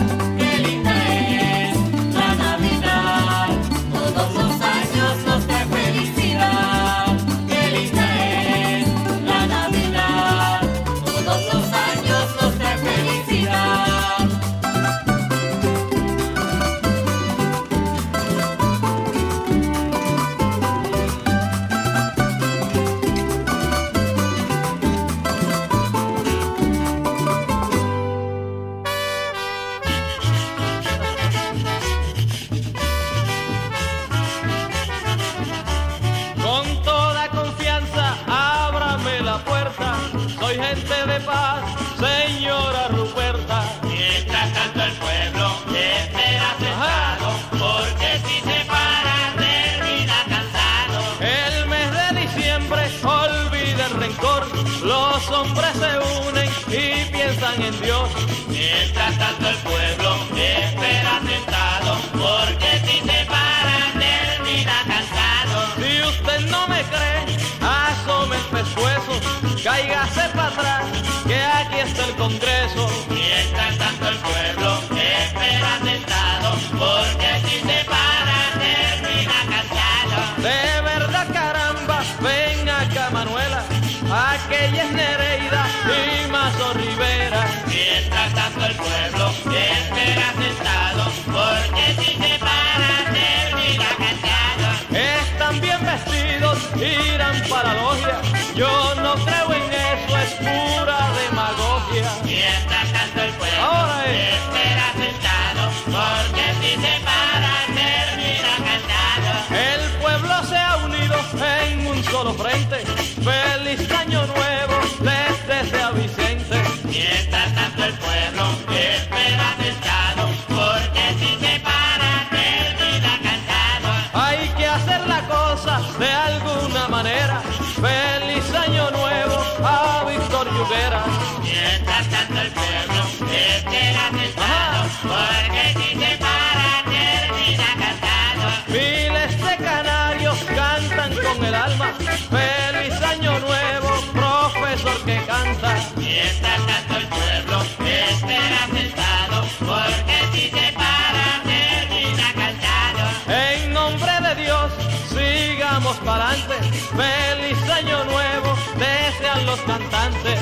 feliz 156.04 157.70
año 157.70 158.04
nuevo, 158.06 158.58
desean 158.78 159.46
los 159.46 159.60
cantantes. 159.62 160.40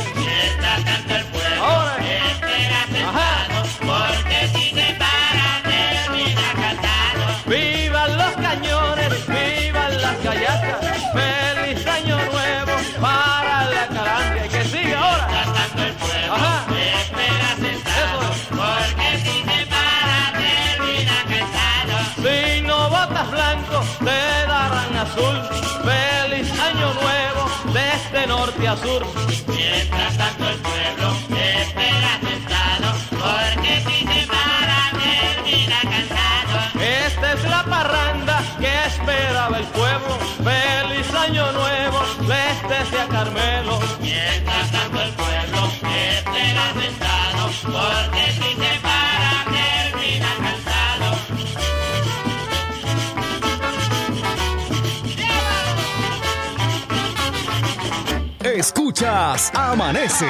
Norte 28.32 28.68
a 28.68 28.78
sur. 28.78 29.02
Mientras 29.48 30.18
tanto 30.18 30.44
el 30.54 30.60
pueblo 30.70 31.08
espera 31.58 32.12
sentado, 32.28 32.88
porque 33.24 33.74
si 33.88 33.98
se 34.12 34.22
para 34.36 34.80
termina 35.06 35.80
cansado. 35.94 36.56
Esta 37.08 37.34
es 37.34 37.44
la 37.56 37.64
parranda 37.64 38.36
que 38.62 38.72
esperaba 38.92 39.58
el 39.58 39.68
pueblo. 39.80 40.14
Feliz 40.50 41.08
año 41.14 41.52
nuevo 41.52 42.00
desde 42.32 43.00
a 43.04 43.08
Carmelo. 43.08 43.80
Mientras 44.00 44.72
tanto 44.72 45.02
el 45.08 45.14
pueblo 45.22 45.62
espera 46.16 46.66
sentado, 46.82 47.44
porque 47.76 48.31
Amanece. 59.04 60.30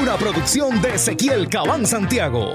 Una 0.00 0.16
producción 0.16 0.80
de 0.80 0.94
Ezequiel 0.94 1.50
Cabán 1.50 1.84
Santiago. 1.84 2.54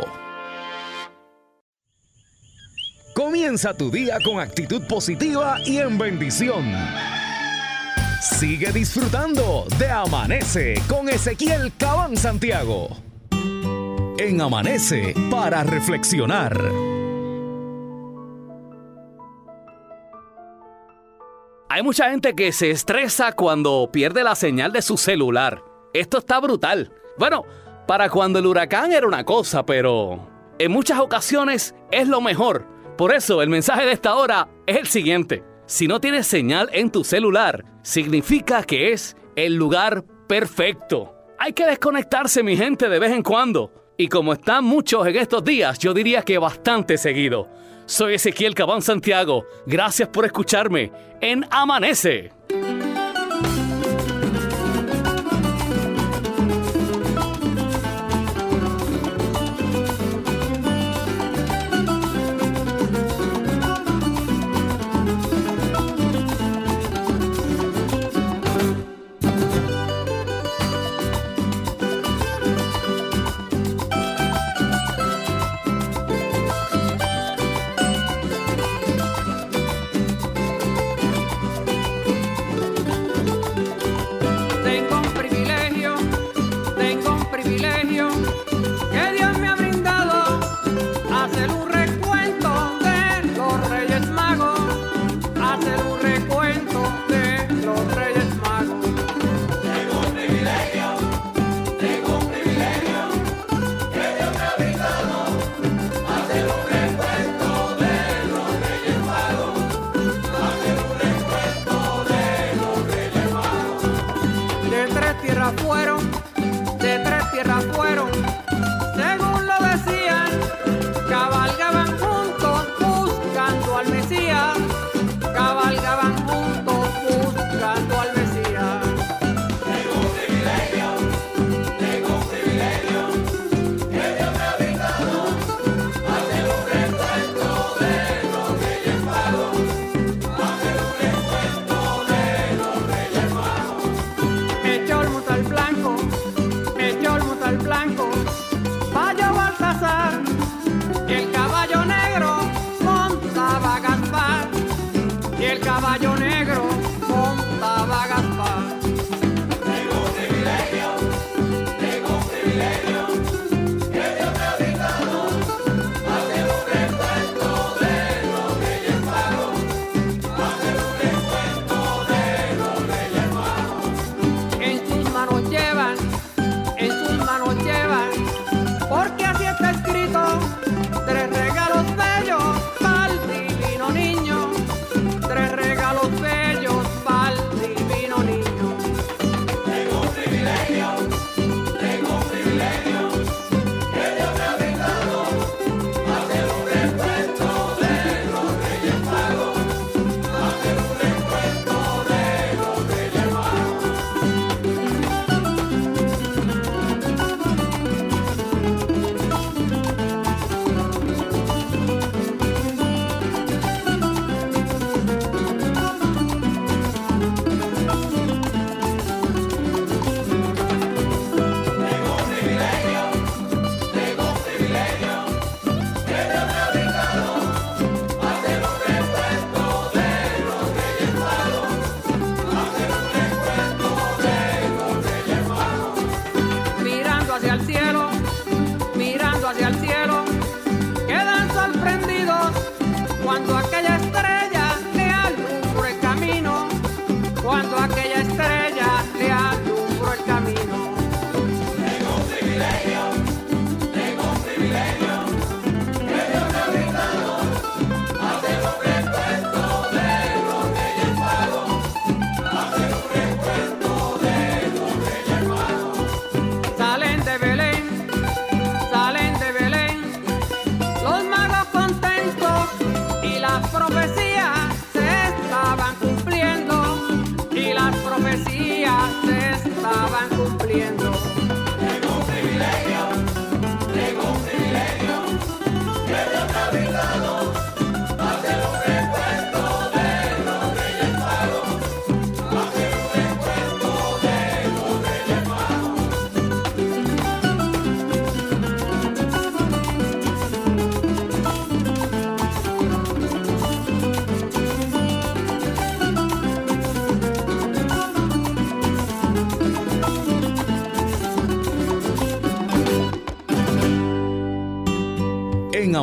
Comienza 3.13 3.75
tu 3.75 3.91
día 3.91 4.17
con 4.23 4.39
actitud 4.39 4.81
positiva 4.87 5.57
y 5.65 5.77
en 5.77 5.99
bendición. 5.99 6.65
Sigue 8.21 8.71
disfrutando 8.71 9.67
de 9.77 9.89
Amanece 9.89 10.81
con 10.87 11.09
Ezequiel 11.09 11.71
Cabán 11.77 12.17
Santiago. 12.17 12.89
En 14.17 14.41
Amanece 14.41 15.13
para 15.29 15.63
reflexionar. 15.63 16.59
Hay 21.73 21.83
mucha 21.83 22.09
gente 22.09 22.35
que 22.35 22.51
se 22.51 22.69
estresa 22.69 23.31
cuando 23.31 23.89
pierde 23.93 24.25
la 24.25 24.35
señal 24.35 24.73
de 24.73 24.81
su 24.81 24.97
celular. 24.97 25.63
Esto 25.93 26.17
está 26.17 26.37
brutal. 26.41 26.91
Bueno, 27.17 27.45
para 27.87 28.09
cuando 28.09 28.39
el 28.39 28.45
huracán 28.45 28.91
era 28.91 29.07
una 29.07 29.23
cosa, 29.23 29.65
pero 29.65 30.27
en 30.59 30.69
muchas 30.69 30.99
ocasiones 30.99 31.73
es 31.89 32.09
lo 32.09 32.19
mejor. 32.19 32.67
Por 32.97 33.15
eso 33.15 33.41
el 33.41 33.47
mensaje 33.47 33.85
de 33.85 33.93
esta 33.93 34.15
hora 34.15 34.49
es 34.67 34.75
el 34.75 34.87
siguiente. 34.87 35.45
Si 35.65 35.87
no 35.87 36.01
tienes 36.01 36.27
señal 36.27 36.69
en 36.73 36.91
tu 36.91 37.05
celular, 37.05 37.63
significa 37.83 38.63
que 38.63 38.91
es 38.91 39.15
el 39.37 39.55
lugar 39.55 40.03
perfecto. 40.27 41.15
Hay 41.39 41.53
que 41.53 41.65
desconectarse, 41.65 42.43
mi 42.43 42.57
gente, 42.57 42.89
de 42.89 42.99
vez 42.99 43.13
en 43.13 43.23
cuando. 43.23 43.71
Y 43.95 44.09
como 44.09 44.33
están 44.33 44.65
muchos 44.65 45.07
en 45.07 45.15
estos 45.15 45.41
días, 45.41 45.79
yo 45.79 45.93
diría 45.93 46.23
que 46.23 46.37
bastante 46.37 46.97
seguido. 46.97 47.47
Soy 47.85 48.15
Ezequiel 48.15 48.55
Cabán 48.55 48.81
Santiago. 48.81 49.45
Gracias 49.65 50.09
por 50.09 50.25
escucharme 50.25 50.91
en 51.21 51.45
Amanece. 51.51 52.31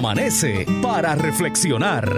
Amanece 0.09 0.65
para 0.81 1.15
reflexionar. 1.17 2.11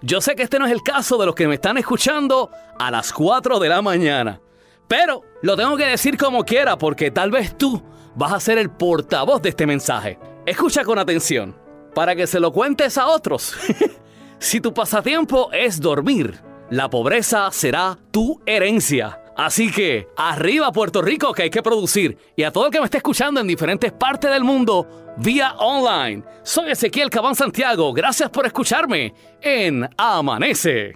Yo 0.00 0.22
sé 0.22 0.34
que 0.34 0.44
este 0.44 0.58
no 0.58 0.64
es 0.64 0.72
el 0.72 0.82
caso 0.82 1.18
de 1.18 1.26
los 1.26 1.34
que 1.34 1.46
me 1.46 1.56
están 1.56 1.76
escuchando 1.76 2.50
a 2.78 2.90
las 2.90 3.12
4 3.12 3.58
de 3.58 3.68
la 3.68 3.82
mañana. 3.82 4.40
Pero 4.88 5.20
lo 5.42 5.54
tengo 5.54 5.76
que 5.76 5.84
decir 5.84 6.16
como 6.16 6.44
quiera 6.44 6.78
porque 6.78 7.10
tal 7.10 7.30
vez 7.30 7.58
tú 7.58 7.82
vas 8.14 8.32
a 8.32 8.40
ser 8.40 8.56
el 8.56 8.70
portavoz 8.70 9.42
de 9.42 9.50
este 9.50 9.66
mensaje. 9.66 10.18
Escucha 10.46 10.82
con 10.82 10.98
atención 10.98 11.54
para 11.94 12.16
que 12.16 12.26
se 12.26 12.40
lo 12.40 12.52
cuentes 12.52 12.96
a 12.96 13.08
otros. 13.08 13.54
si 14.38 14.62
tu 14.62 14.72
pasatiempo 14.72 15.50
es 15.52 15.78
dormir, 15.78 16.40
la 16.70 16.88
pobreza 16.88 17.50
será 17.50 17.98
tu 18.10 18.40
herencia. 18.46 19.20
Así 19.38 19.70
que, 19.70 20.08
arriba 20.16 20.72
Puerto 20.72 21.00
Rico 21.00 21.32
que 21.32 21.44
hay 21.44 21.50
que 21.50 21.62
producir. 21.62 22.18
Y 22.34 22.42
a 22.42 22.50
todo 22.50 22.66
el 22.66 22.72
que 22.72 22.80
me 22.80 22.86
esté 22.86 22.96
escuchando 22.96 23.40
en 23.40 23.46
diferentes 23.46 23.92
partes 23.92 24.32
del 24.32 24.42
mundo, 24.42 25.14
vía 25.18 25.54
online. 25.58 26.24
Soy 26.42 26.72
Ezequiel 26.72 27.08
Cabán 27.08 27.36
Santiago. 27.36 27.92
Gracias 27.92 28.30
por 28.30 28.46
escucharme 28.46 29.14
en 29.40 29.88
Amanece. 29.96 30.94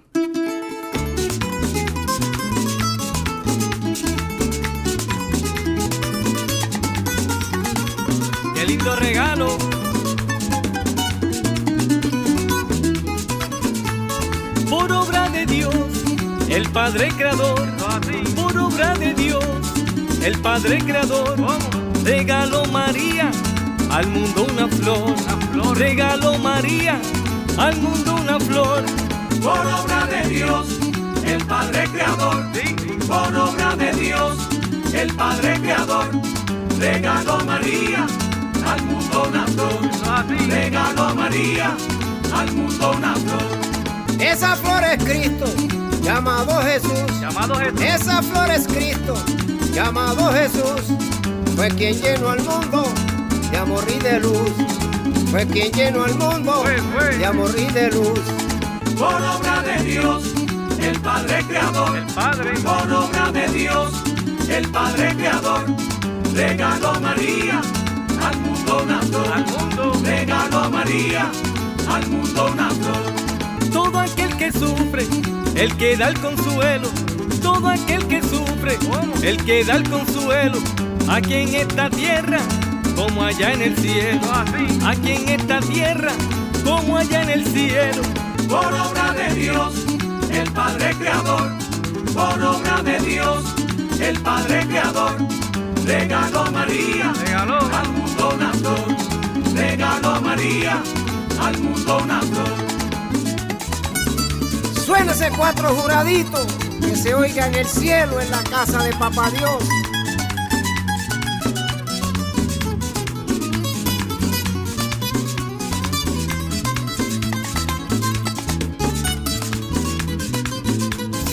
Qué 8.55 8.67
lindo 8.67 8.97
regalo. 8.97 9.72
El 16.53 16.69
Padre 16.71 17.09
Creador. 17.17 17.67
Por 18.37 18.57
obra 18.59 18.95
de 18.95 19.15
Dios, 19.15 19.45
el 20.23 20.39
Padre 20.41 20.79
Creador. 20.79 21.37
Regaló 22.05 22.65
María 22.67 23.31
al 23.91 24.07
mundo 24.09 24.47
una 24.53 24.69
flor. 24.69 25.15
Regaló 25.77 26.39
María 26.39 27.01
al 27.57 27.77
mundo 27.81 28.17
una 28.17 28.39
flor. 28.39 28.85
Por 29.43 29.59
obra 29.59 30.07
de 30.07 30.29
Dios, 30.29 30.67
el 31.25 31.45
Padre 31.47 31.85
Creador. 31.93 32.45
Por 33.07 33.37
obra 33.37 33.75
de 33.77 33.93
Dios, 33.95 34.37
el 34.93 35.13
Padre 35.15 35.59
Creador. 35.61 36.11
Regaló 36.79 37.45
María 37.47 38.07
al 38.67 38.83
mundo 38.83 39.25
una 39.29 39.47
flor. 39.47 39.81
Regaló 40.49 41.15
María 41.15 41.75
al 42.35 42.53
mundo 42.53 42.93
una 42.97 43.15
flor. 43.15 43.63
Esa 44.21 44.55
flor 44.57 44.85
es 44.85 45.03
Cristo, 45.05 45.47
llamado 46.03 46.61
Jesús. 46.63 47.21
Llamado 47.21 47.55
Jesús. 47.57 47.81
Esa 47.81 48.23
flor 48.23 48.51
es 48.51 48.67
Cristo, 48.67 49.15
llamado 49.73 50.33
Jesús. 50.33 50.97
Fue 51.57 51.69
quien 51.69 51.95
llenó 52.01 52.31
al 52.31 52.43
mundo 52.43 52.85
de 53.51 53.59
amor 53.59 53.85
y 53.89 53.99
de 53.99 54.21
luz. 54.21 54.51
Fue 55.31 55.47
quien 55.47 55.73
llenó 55.73 56.05
al 56.05 56.15
mundo 56.15 56.65
de 56.65 57.27
amor 57.27 57.51
y 57.57 57.73
de 57.73 57.91
luz. 57.91 58.21
Por 58.99 59.15
obra 59.15 59.63
de 59.63 59.83
Dios, 59.85 60.25
el 60.81 61.01
Padre 61.01 61.43
Creador. 61.49 61.97
El 61.97 62.07
Padre. 62.07 62.53
Por 62.61 62.93
obra 62.93 63.33
de 63.33 63.49
Dios, 63.49 63.93
el 64.49 64.69
Padre 64.69 65.15
Creador. 65.17 65.65
Regaló 66.35 67.01
María 67.01 67.61
al 68.27 68.37
mundo 68.41 68.83
una 68.83 69.01
flor. 69.01 69.27
Al 69.33 69.47
mundo. 69.47 70.01
Regaló 70.05 70.71
María 70.71 71.31
al 71.89 72.07
mundo 72.09 72.51
una 72.53 72.71
flor. 72.71 73.71
Todo 73.73 74.01
aquel 74.01 74.37
que 74.37 74.53
sufre, 74.53 75.07
el 75.55 75.77
que 75.77 75.97
da 75.97 76.09
el 76.09 76.19
consuelo. 76.21 76.89
Todo 77.43 77.69
aquel 77.69 78.07
que 78.07 78.23
sufre, 78.23 78.79
el 79.23 79.37
que 79.45 79.65
da 79.65 79.77
el 79.77 79.89
consuelo. 79.89 80.59
Aquí 81.09 81.35
en 81.35 81.55
esta 81.55 81.91
tierra, 81.91 82.39
como 82.95 83.25
allá 83.25 83.53
en 83.53 83.63
el 83.63 83.77
cielo. 83.77 84.21
Aquí 84.87 85.13
en 85.13 85.29
esta 85.29 85.61
tierra, 85.61 86.13
como 86.65 86.97
allá 86.97 87.23
en 87.23 87.31
el 87.31 87.47
cielo. 87.47 88.03
Por 88.49 88.73
obra 88.73 89.13
de 89.13 89.35
Dios, 89.35 89.75
el 90.31 90.51
Padre 90.53 90.95
Creador. 90.99 91.51
Por 92.15 92.43
obra 92.43 92.83
de 92.83 92.99
Dios, 93.01 93.45
el 94.01 94.21
Padre 94.21 94.67
Creador. 94.67 95.17
Regaló 95.85 96.51
María 96.53 97.13
Regaló. 97.25 97.59
al 97.59 97.89
mundo 97.89 98.33
una 98.35 98.53
flor. 98.53 98.97
Regaló 99.55 100.21
María 100.21 100.83
al 101.41 101.59
mundo 101.59 101.99
una 102.05 102.21
flor. 102.21 102.72
Suénese 104.85 105.31
cuatro 105.37 105.75
juraditos 105.77 106.47
que 106.81 106.97
se 106.97 107.15
oiga 107.15 107.47
en 107.47 107.55
el 107.55 107.67
cielo 107.67 108.21
en 108.21 108.31
la 108.31 108.43
casa 108.43 108.83
de 108.83 108.93
Papá 108.95 109.31
Dios. 109.31 109.63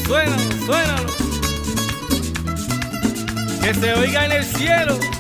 Suénalo, 0.06 0.66
suénalo. 0.66 1.10
Que 3.62 3.74
se 3.74 3.94
oiga 3.96 4.26
en 4.26 4.32
el 4.32 4.46
cielo. 4.46 5.19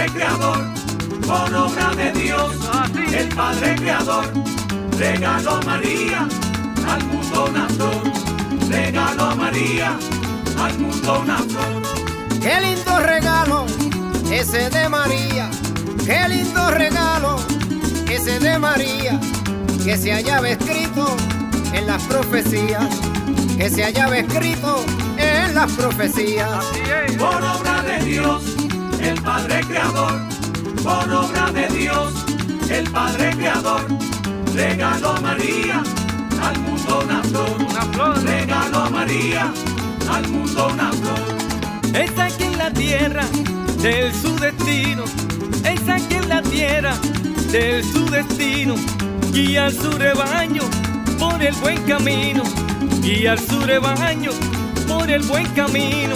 Padre 0.00 0.12
Creador. 0.14 0.64
Por 1.26 1.54
obra 1.54 1.94
de 1.94 2.12
Dios, 2.12 2.54
el 3.12 3.28
Padre 3.34 3.76
Creador. 3.76 4.24
Regaló 4.98 5.60
María 5.66 6.26
al 6.88 7.04
mundo 7.04 7.46
una 7.50 7.68
flor. 7.68 8.02
Regaló 8.70 9.36
María 9.36 9.98
al 10.58 10.78
mundo 10.78 11.20
una 11.20 11.36
flor. 11.36 11.82
Qué 12.40 12.60
lindo 12.62 12.98
regalo 13.00 13.66
ese 14.30 14.70
de 14.70 14.88
María. 14.88 15.50
Qué 16.06 16.28
lindo 16.30 16.70
regalo 16.70 17.36
ese 18.10 18.38
de 18.38 18.58
María. 18.58 19.20
Que 19.84 19.98
se 19.98 20.12
hallaba 20.12 20.48
escrito 20.48 21.14
en 21.74 21.86
las 21.86 22.02
profecías. 22.04 22.88
Que 23.58 23.68
se 23.68 23.84
hallaba 23.84 24.16
escrito 24.16 24.82
en 25.18 25.54
las 25.54 25.70
profecías. 25.72 26.64
Por 27.18 27.42
obra 27.42 27.82
de 27.82 28.04
Dios, 28.06 28.49
el 29.02 29.20
Padre 29.22 29.60
Creador. 29.60 30.20
Por 30.82 31.12
obra 31.12 31.50
de 31.52 31.68
Dios, 31.68 32.12
el 32.70 32.90
Padre 32.90 33.30
Creador. 33.36 33.82
Regaló 34.54 35.14
María 35.20 35.82
al 36.42 36.58
mundo 36.60 37.00
una 37.04 37.22
flor. 37.22 37.50
Una 37.68 37.82
flor. 37.92 38.22
Regaló 38.22 38.90
María 38.90 39.52
al 40.10 40.28
mundo 40.28 40.68
una 40.72 40.92
flor. 40.92 41.40
Es 41.94 42.18
aquí 42.18 42.44
en 42.44 42.58
la 42.58 42.70
tierra 42.70 43.24
del 43.82 44.14
su 44.14 44.34
destino. 44.36 45.04
Es 45.64 45.88
aquí 45.88 46.14
en 46.14 46.28
la 46.28 46.42
tierra 46.42 46.94
del 47.50 47.84
su 47.84 48.04
destino. 48.06 48.74
Guía 49.32 49.70
su 49.70 49.90
rebaño 49.92 50.62
por 51.18 51.42
el 51.42 51.54
buen 51.56 51.80
camino. 51.82 52.42
Guía 53.02 53.36
su 53.36 53.60
rebaño 53.60 54.30
por 54.88 55.10
el 55.10 55.22
buen 55.22 55.46
camino. 55.48 56.14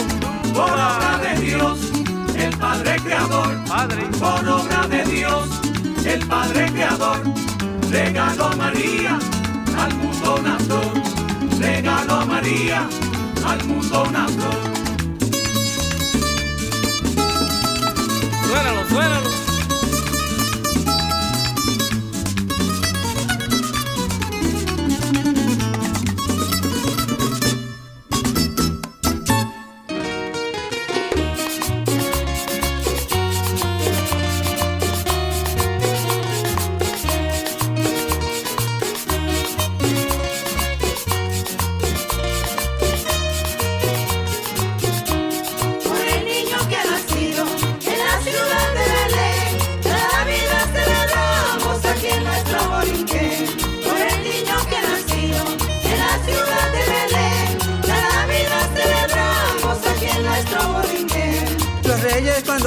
Por 0.53 0.71
obra 0.71 1.21
de 1.23 1.41
Dios, 1.41 1.84
el 2.45 2.57
Padre 2.59 2.97
Creador. 2.97 3.65
Padre. 3.67 4.05
Por 4.19 4.49
obra 4.49 4.87
de 4.89 5.05
Dios, 5.05 5.49
el 6.05 6.27
Padre 6.27 6.71
Creador. 6.73 7.23
Regaló 7.91 8.51
María 8.57 9.19
al 9.79 9.95
mundo 9.95 10.37
una 10.41 10.59
flor. 10.59 10.93
Regaló 11.59 12.27
María 12.27 12.89
al 13.45 13.65
mundo 13.65 14.05
una 14.09 14.29
flor. 14.29 14.65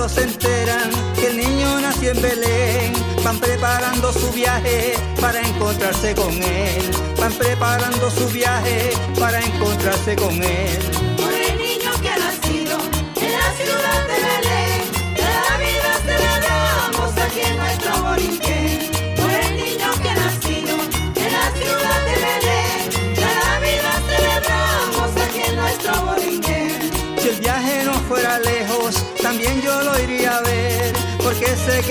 Se 0.10 0.24
enteran 0.24 0.90
que 1.16 1.28
el 1.28 1.38
niño 1.38 1.82
nació 1.82 2.12
en 2.12 2.22
Belén, 2.22 2.94
van 3.24 3.40
preparando 3.40 4.14
su 4.14 4.32
viaje 4.32 4.94
para 5.20 5.42
encontrarse 5.42 6.16
con 6.16 6.32
él. 6.32 6.92
Van 7.20 7.34
preparando 7.34 8.10
su 8.12 8.28
viaje 8.30 8.92
para 9.20 9.40
encontrarse 9.40 10.16
con 10.16 10.44
él. 10.44 11.07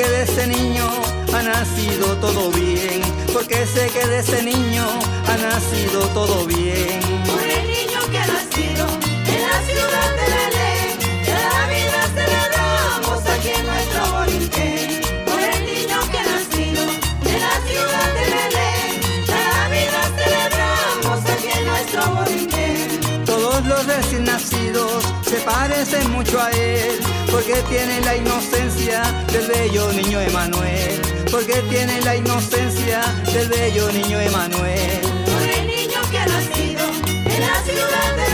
Que 0.06 0.12
de 0.12 0.22
ese 0.22 0.46
niño 0.46 0.88
ha 1.32 1.42
nacido 1.42 2.16
todo 2.18 2.50
bien, 2.50 3.02
porque 3.32 3.66
sé 3.66 3.88
que 3.88 4.06
de 4.06 4.18
ese 4.18 4.42
niño 4.42 4.84
ha 5.28 5.36
nacido 5.36 6.00
todo 6.14 6.46
bien. 6.46 7.00
Por 7.26 7.42
el 7.42 7.66
niño 7.66 8.00
que 8.10 8.18
ha 8.18 8.26
nacido 8.26 8.86
en 9.34 9.40
la 9.48 9.58
ciudad 9.68 10.10
de 10.18 10.26
Belén, 10.34 10.98
de 11.26 11.34
la 11.46 11.62
vida 11.72 12.00
celebramos 12.18 13.20
aquí 13.34 13.50
en 13.58 13.66
nuestro 13.66 14.00
Borinquén. 14.12 15.00
Por 15.26 15.40
el 15.40 15.60
niño 15.66 15.98
que 16.10 16.18
ha 16.18 16.26
nacido 16.34 16.82
en 17.32 17.40
la 17.46 17.56
ciudad 17.68 18.08
de 18.18 18.24
Belén, 18.36 18.92
de 19.30 19.40
la 19.54 19.62
vida 19.74 20.00
celebramos 20.18 21.30
aquí 21.32 21.48
en 21.58 21.64
nuestro 21.66 22.00
Borinquén. 22.14 23.24
Todos 23.24 23.66
los 23.66 23.86
recién 23.86 24.24
nacidos 24.24 25.05
se 25.28 25.36
parecen 25.40 26.10
mucho 26.12 26.40
a 26.40 26.50
él, 26.50 27.00
porque 27.30 27.54
tienen 27.68 28.04
la 28.04 28.16
inocencia 28.16 29.02
del 29.32 29.46
bello 29.48 29.92
niño 29.92 30.20
Emanuel, 30.20 31.00
porque 31.30 31.54
tienen 31.68 32.04
la 32.04 32.16
inocencia 32.16 33.00
del 33.32 33.48
bello 33.48 33.90
niño 33.90 34.20
Emanuel. 34.20 35.00
Niño 35.66 36.00
que 36.10 36.18
en 36.18 37.40
la 37.40 37.62
ciudad 37.64 38.16
de 38.16 38.25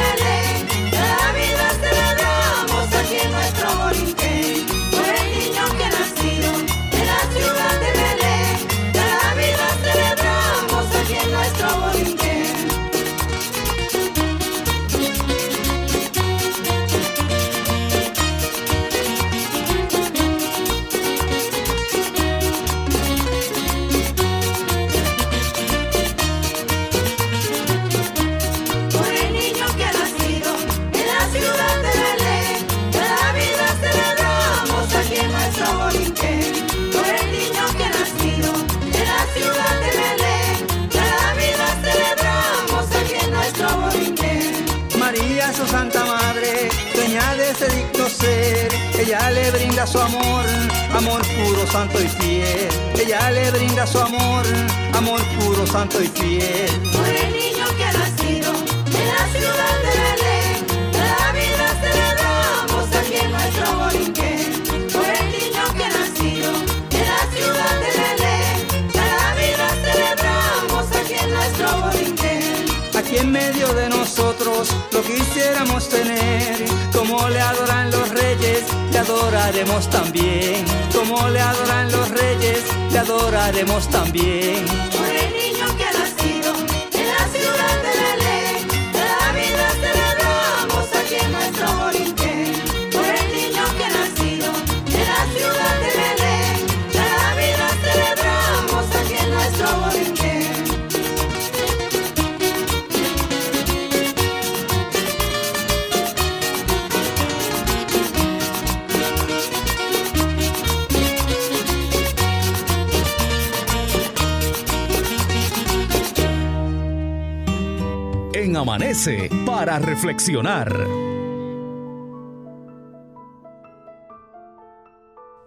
reflexionar. 120.03 120.69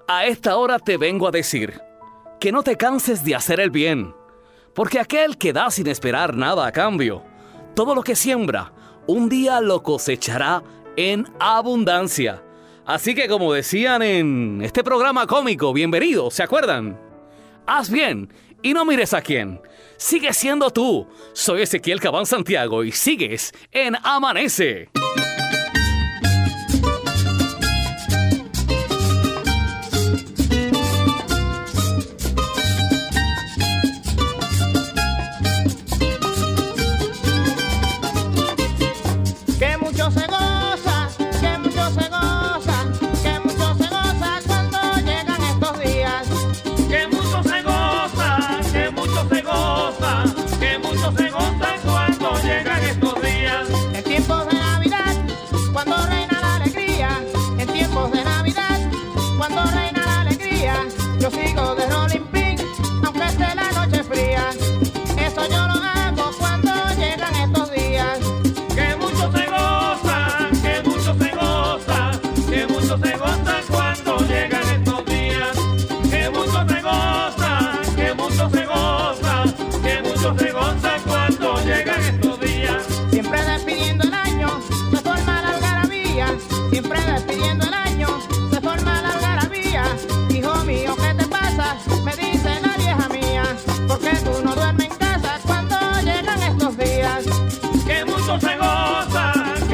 A 0.08 0.26
esta 0.28 0.56
hora 0.56 0.80
te 0.80 0.96
vengo 0.96 1.28
a 1.28 1.32
decir 1.32 1.82
que 2.40 2.54
no 2.54 2.64
te 2.64 2.78
canses 2.78 3.26
de 3.26 3.36
hacer 3.36 3.60
el 3.60 3.70
bien, 3.70 4.16
porque 4.74 5.02
aquel 5.02 5.38
que 5.38 5.52
da 5.52 5.70
sin 5.72 5.88
esperar 5.88 6.38
nada 6.38 6.66
a 6.66 6.72
cambio, 6.72 7.22
todo 7.76 7.94
lo 7.96 8.02
que 8.02 8.16
siembra, 8.16 8.72
un 9.08 9.28
día 9.28 9.60
lo 9.60 9.84
cosechará 9.84 10.64
en 10.96 11.28
abundancia. 11.38 12.42
Así 12.86 13.14
que 13.14 13.28
como 13.28 13.52
decían 13.52 14.02
en 14.04 14.62
este 14.64 14.86
programa 14.86 15.28
cómico, 15.28 15.74
bienvenido, 15.74 16.32
¿se 16.32 16.44
acuerdan? 16.44 16.98
Haz 17.66 17.90
bien 17.90 18.32
y 18.62 18.74
no 18.74 18.86
mires 18.86 19.14
a 19.14 19.22
quién. 19.22 19.60
Sigue 19.98 20.34
siendo 20.34 20.70
tú. 20.72 21.08
Soy 21.34 21.62
Ezequiel 21.62 22.00
Cabán 22.00 22.26
Santiago 22.26 22.84
y 22.84 22.92
sigues 22.92 23.52
en 23.72 23.96
Amanece. 24.04 24.90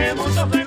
que 0.01 0.15
muchos 0.15 0.60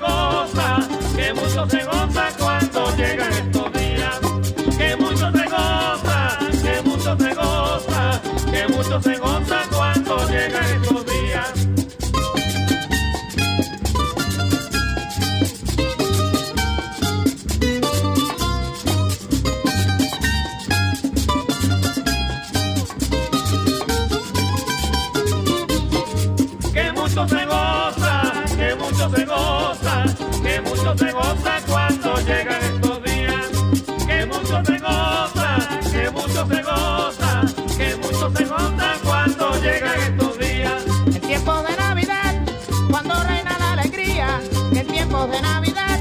de 45.35 45.41
Navidad. 45.41 45.94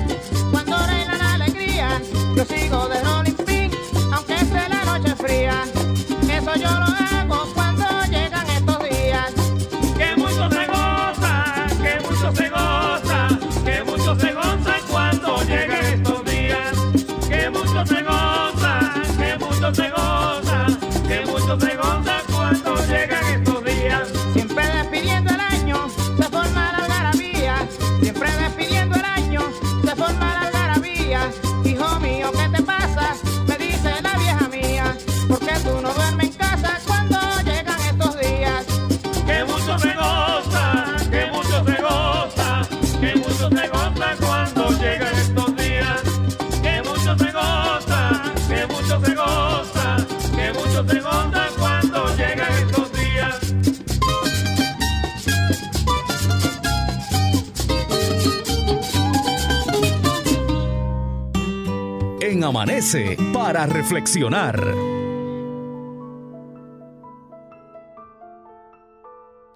Amanece 62.45 63.17
para 63.33 63.65
reflexionar. 63.65 64.63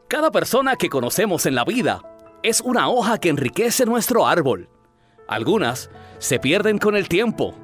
Cada 0.08 0.30
persona 0.30 0.74
que 0.76 0.88
conocemos 0.88 1.44
en 1.44 1.54
la 1.54 1.66
vida 1.66 2.00
es 2.42 2.62
una 2.62 2.88
hoja 2.88 3.18
que 3.18 3.28
enriquece 3.28 3.84
nuestro 3.84 4.26
árbol. 4.26 4.70
Algunas 5.28 5.90
se 6.18 6.38
pierden 6.38 6.78
con 6.78 6.96
el 6.96 7.10
tiempo, 7.10 7.54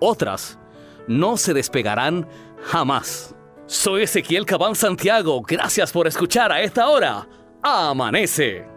otras 0.00 0.58
no 1.06 1.36
se 1.36 1.54
despegarán 1.54 2.26
jamás. 2.64 3.36
Soy 3.66 4.02
Ezequiel 4.02 4.46
Cabán 4.46 4.74
Santiago, 4.74 5.42
gracias 5.42 5.92
por 5.92 6.08
escuchar 6.08 6.50
a 6.50 6.60
esta 6.60 6.88
hora. 6.88 7.28
Amanece. 7.62 8.71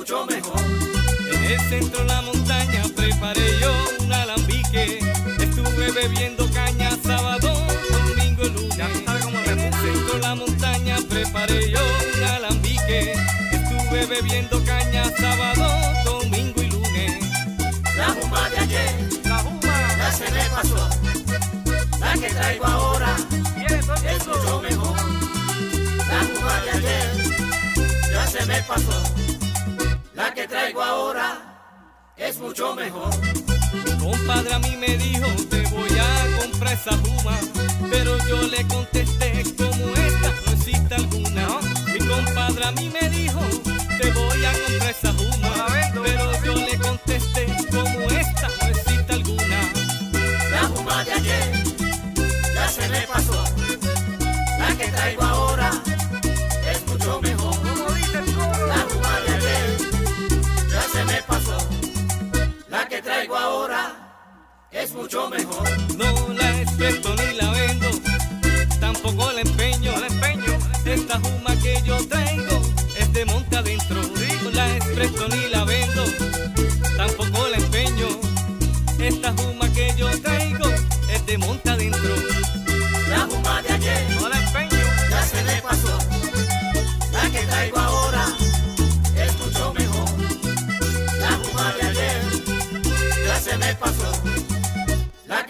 Mucho 0.00 0.24
mejor. 0.24 0.62
En 1.30 1.44
el 1.44 1.60
centro 1.68 2.00
de 2.00 2.06
la 2.06 2.22
montaña 2.22 2.82
preparé 2.96 3.60
yo 3.60 3.70
un 4.00 4.10
alambique. 4.10 4.98
Estuve 5.38 5.90
bebiendo 5.92 6.50
caña 6.52 6.90
sábado, 7.04 7.52
domingo 7.90 8.46
y 8.46 8.50
lunes. 8.50 8.78
en 9.46 9.58
el 9.58 9.74
centro 9.74 10.14
de 10.14 10.20
la 10.20 10.34
montaña 10.34 10.96
preparé 11.06 11.70
yo 11.70 11.80
un 12.14 12.24
alambique. 12.24 13.12
Estuve 13.52 14.06
bebiendo 14.06 14.64
caña 14.64 15.04
sábado, 15.18 15.68
domingo 16.06 16.62
y 16.62 16.70
lunes. 16.70 17.20
La 17.94 18.08
juma 18.14 18.48
de 18.48 18.58
ayer 18.58 18.94
ya 19.98 20.12
se 20.12 20.30
me 20.32 20.44
pasó. 20.56 20.88
La 22.00 22.14
que 22.14 22.30
traigo 22.30 22.64
ahora 22.64 23.16
es 23.66 24.26
mucho 24.26 24.62
mejor. 24.62 24.96
La 26.08 26.20
juma 26.24 26.60
de 26.64 26.70
ayer 26.70 27.06
ya 28.10 28.26
se 28.26 28.46
me 28.46 28.62
pasó. 28.62 29.19
La 30.30 30.34
que 30.34 30.46
traigo 30.46 30.80
ahora 30.80 32.14
es 32.16 32.38
mucho 32.38 32.72
mejor. 32.76 33.10
Mi 33.84 33.98
compadre 33.98 34.54
a 34.54 34.60
mí 34.60 34.76
me 34.76 34.96
dijo, 34.96 35.26
te 35.50 35.60
voy 35.62 35.90
a 35.98 36.40
comprar 36.40 36.72
esa 36.72 36.92
juma. 36.98 37.36
Pero 37.90 38.16
yo 38.28 38.40
le 38.42 38.64
contesté, 38.68 39.42
como 39.58 39.86
esta 39.92 40.30
no 40.46 40.52
existe 40.52 40.94
alguna. 40.94 41.48
Mi 41.92 41.98
compadre 42.06 42.64
a 42.64 42.70
mí 42.70 42.88
me 42.90 43.10
dijo, 43.10 43.40
te 44.00 44.12
voy 44.12 44.44
a 44.44 44.52
comprar 44.52 44.90
esa 44.90 45.12
juma. 45.14 45.66
Pero 46.00 46.44
yo 46.44 46.54
le 46.54 46.78
contesté, 46.78 47.46
como 47.72 48.00
esta 48.10 48.48
no 48.60 48.68
existe 48.68 49.12
alguna. 49.12 49.60
La 50.52 50.68
juma 50.68 51.04
de 51.06 51.12
ayer 51.12 51.64
ya 52.54 52.68
se 52.68 52.88
me 52.88 53.00
pasó. 53.08 53.44
La 54.60 54.76
que 54.76 54.86
traigo 54.92 55.22
ahora 55.24 55.72
es 64.82 64.94
mucho 64.94 65.28
mejor. 65.28 65.68
No 65.96 66.34
la 66.34 66.60
expresto 66.62 67.14
ni 67.16 67.36
la 67.36 67.50
vendo, 67.50 67.88
tampoco 68.80 69.30
la 69.32 69.40
empeño. 69.42 69.92
La 69.98 70.06
empeño. 70.06 70.58
Esta 70.84 71.20
juma 71.20 71.54
que 71.62 71.80
yo 71.84 71.96
traigo 72.08 72.60
es 72.98 73.12
de 73.12 73.24
monte 73.26 73.56
adentro. 73.56 74.00
No 74.42 74.50
la 74.50 74.76
expresto 74.76 75.28
ni 75.28 75.48
la 75.48 75.64
vendo, 75.64 76.04
tampoco 76.96 77.48
la 77.48 77.56
empeño. 77.56 78.08
Esta 78.98 79.32
juma 79.32 79.68
que 79.72 79.94
yo 79.96 80.08
traigo 80.20 80.68
es 81.12 81.26
de 81.26 81.38
monte 81.38 81.70
adentro. 81.70 82.14
La 83.10 83.20
juma 83.20 83.62
de 83.62 83.72
ayer 83.72 84.10
no 84.18 84.28
la 84.28 84.38
empeño. 84.38 84.84
Ya 85.10 85.22
se 85.22 85.42
me 85.44 85.62
pasó. 85.62 85.98
La 87.12 87.30
que 87.30 87.40
traigo 87.46 87.79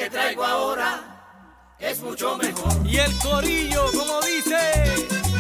que 0.01 0.09
traigo 0.09 0.43
ahora 0.43 1.77
es 1.79 2.01
mucho 2.01 2.35
mejor. 2.39 2.73
Y 2.87 2.97
el 2.97 3.19
corillo, 3.19 3.85
como 3.93 4.19
dice. 4.23 4.57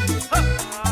¡Que 0.06 0.89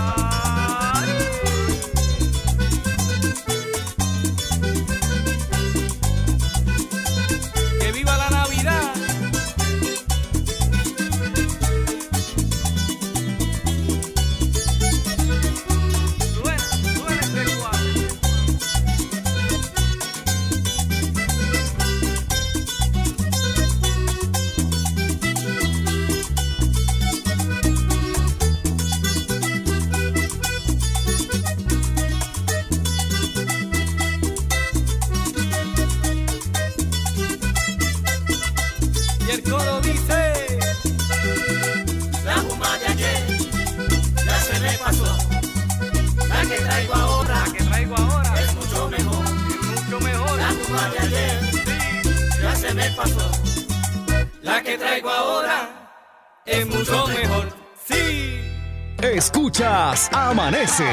Amanece. 60.49 60.85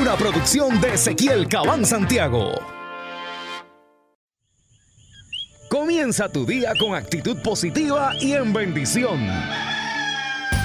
Una 0.00 0.16
producción 0.16 0.80
de 0.80 0.94
Ezequiel 0.94 1.46
Cabán 1.46 1.84
Santiago. 1.84 2.54
Comienza 5.68 6.30
tu 6.30 6.46
día 6.46 6.72
con 6.80 6.94
actitud 6.94 7.36
positiva 7.42 8.12
y 8.18 8.32
en 8.32 8.54
bendición. 8.54 9.28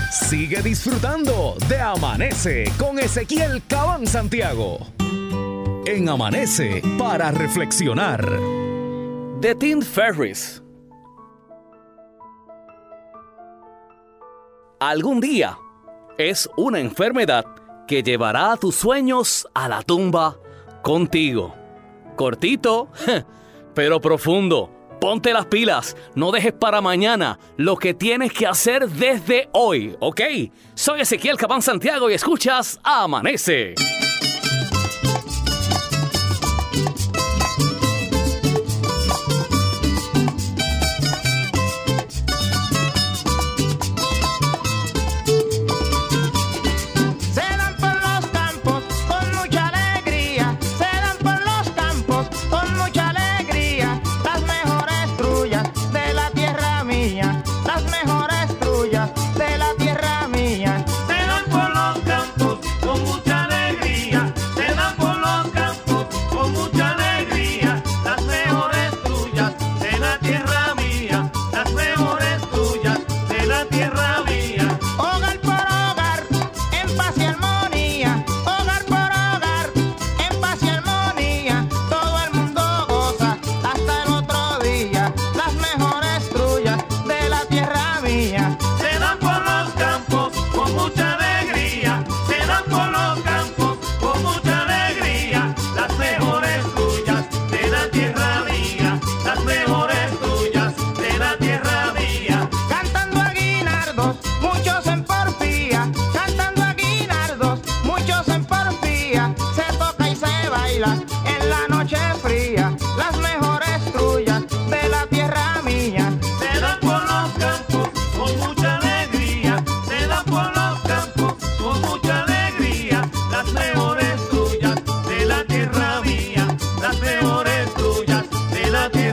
Sigue 0.10 0.62
disfrutando 0.62 1.58
de 1.68 1.82
Amanece 1.82 2.64
con 2.78 2.98
Ezequiel 2.98 3.62
Cabán 3.68 4.08
Santiago. 4.08 4.80
En 5.86 6.08
Amanece 6.08 6.82
para 6.98 7.30
reflexionar. 7.32 8.26
The 9.42 9.54
Tim 9.56 9.82
Ferris. 9.82 10.64
Algún 14.80 15.20
día 15.20 15.58
es 16.20 16.50
una 16.58 16.80
enfermedad 16.80 17.46
que 17.88 18.04
llevará 18.04 18.52
a 18.52 18.58
tus 18.58 18.76
sueños 18.76 19.48
a 19.54 19.70
la 19.70 19.82
tumba 19.82 20.38
contigo. 20.84 21.56
Cortito, 22.18 22.90
pero 23.74 24.02
profundo. 24.02 24.76
Ponte 25.00 25.32
las 25.32 25.46
pilas, 25.46 25.96
no 26.16 26.32
dejes 26.32 26.52
para 26.52 26.82
mañana 26.82 27.40
lo 27.56 27.78
que 27.78 27.94
tienes 27.94 28.34
que 28.34 28.46
hacer 28.46 28.90
desde 28.90 29.48
hoy, 29.54 29.96
¿ok? 30.02 30.20
Soy 30.76 31.00
Ezequiel 31.00 31.38
Cabán 31.38 31.62
Santiago 31.62 32.10
y 32.10 32.16
escuchas 32.16 32.82
Amanece. 32.84 33.76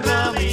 De 0.01 0.46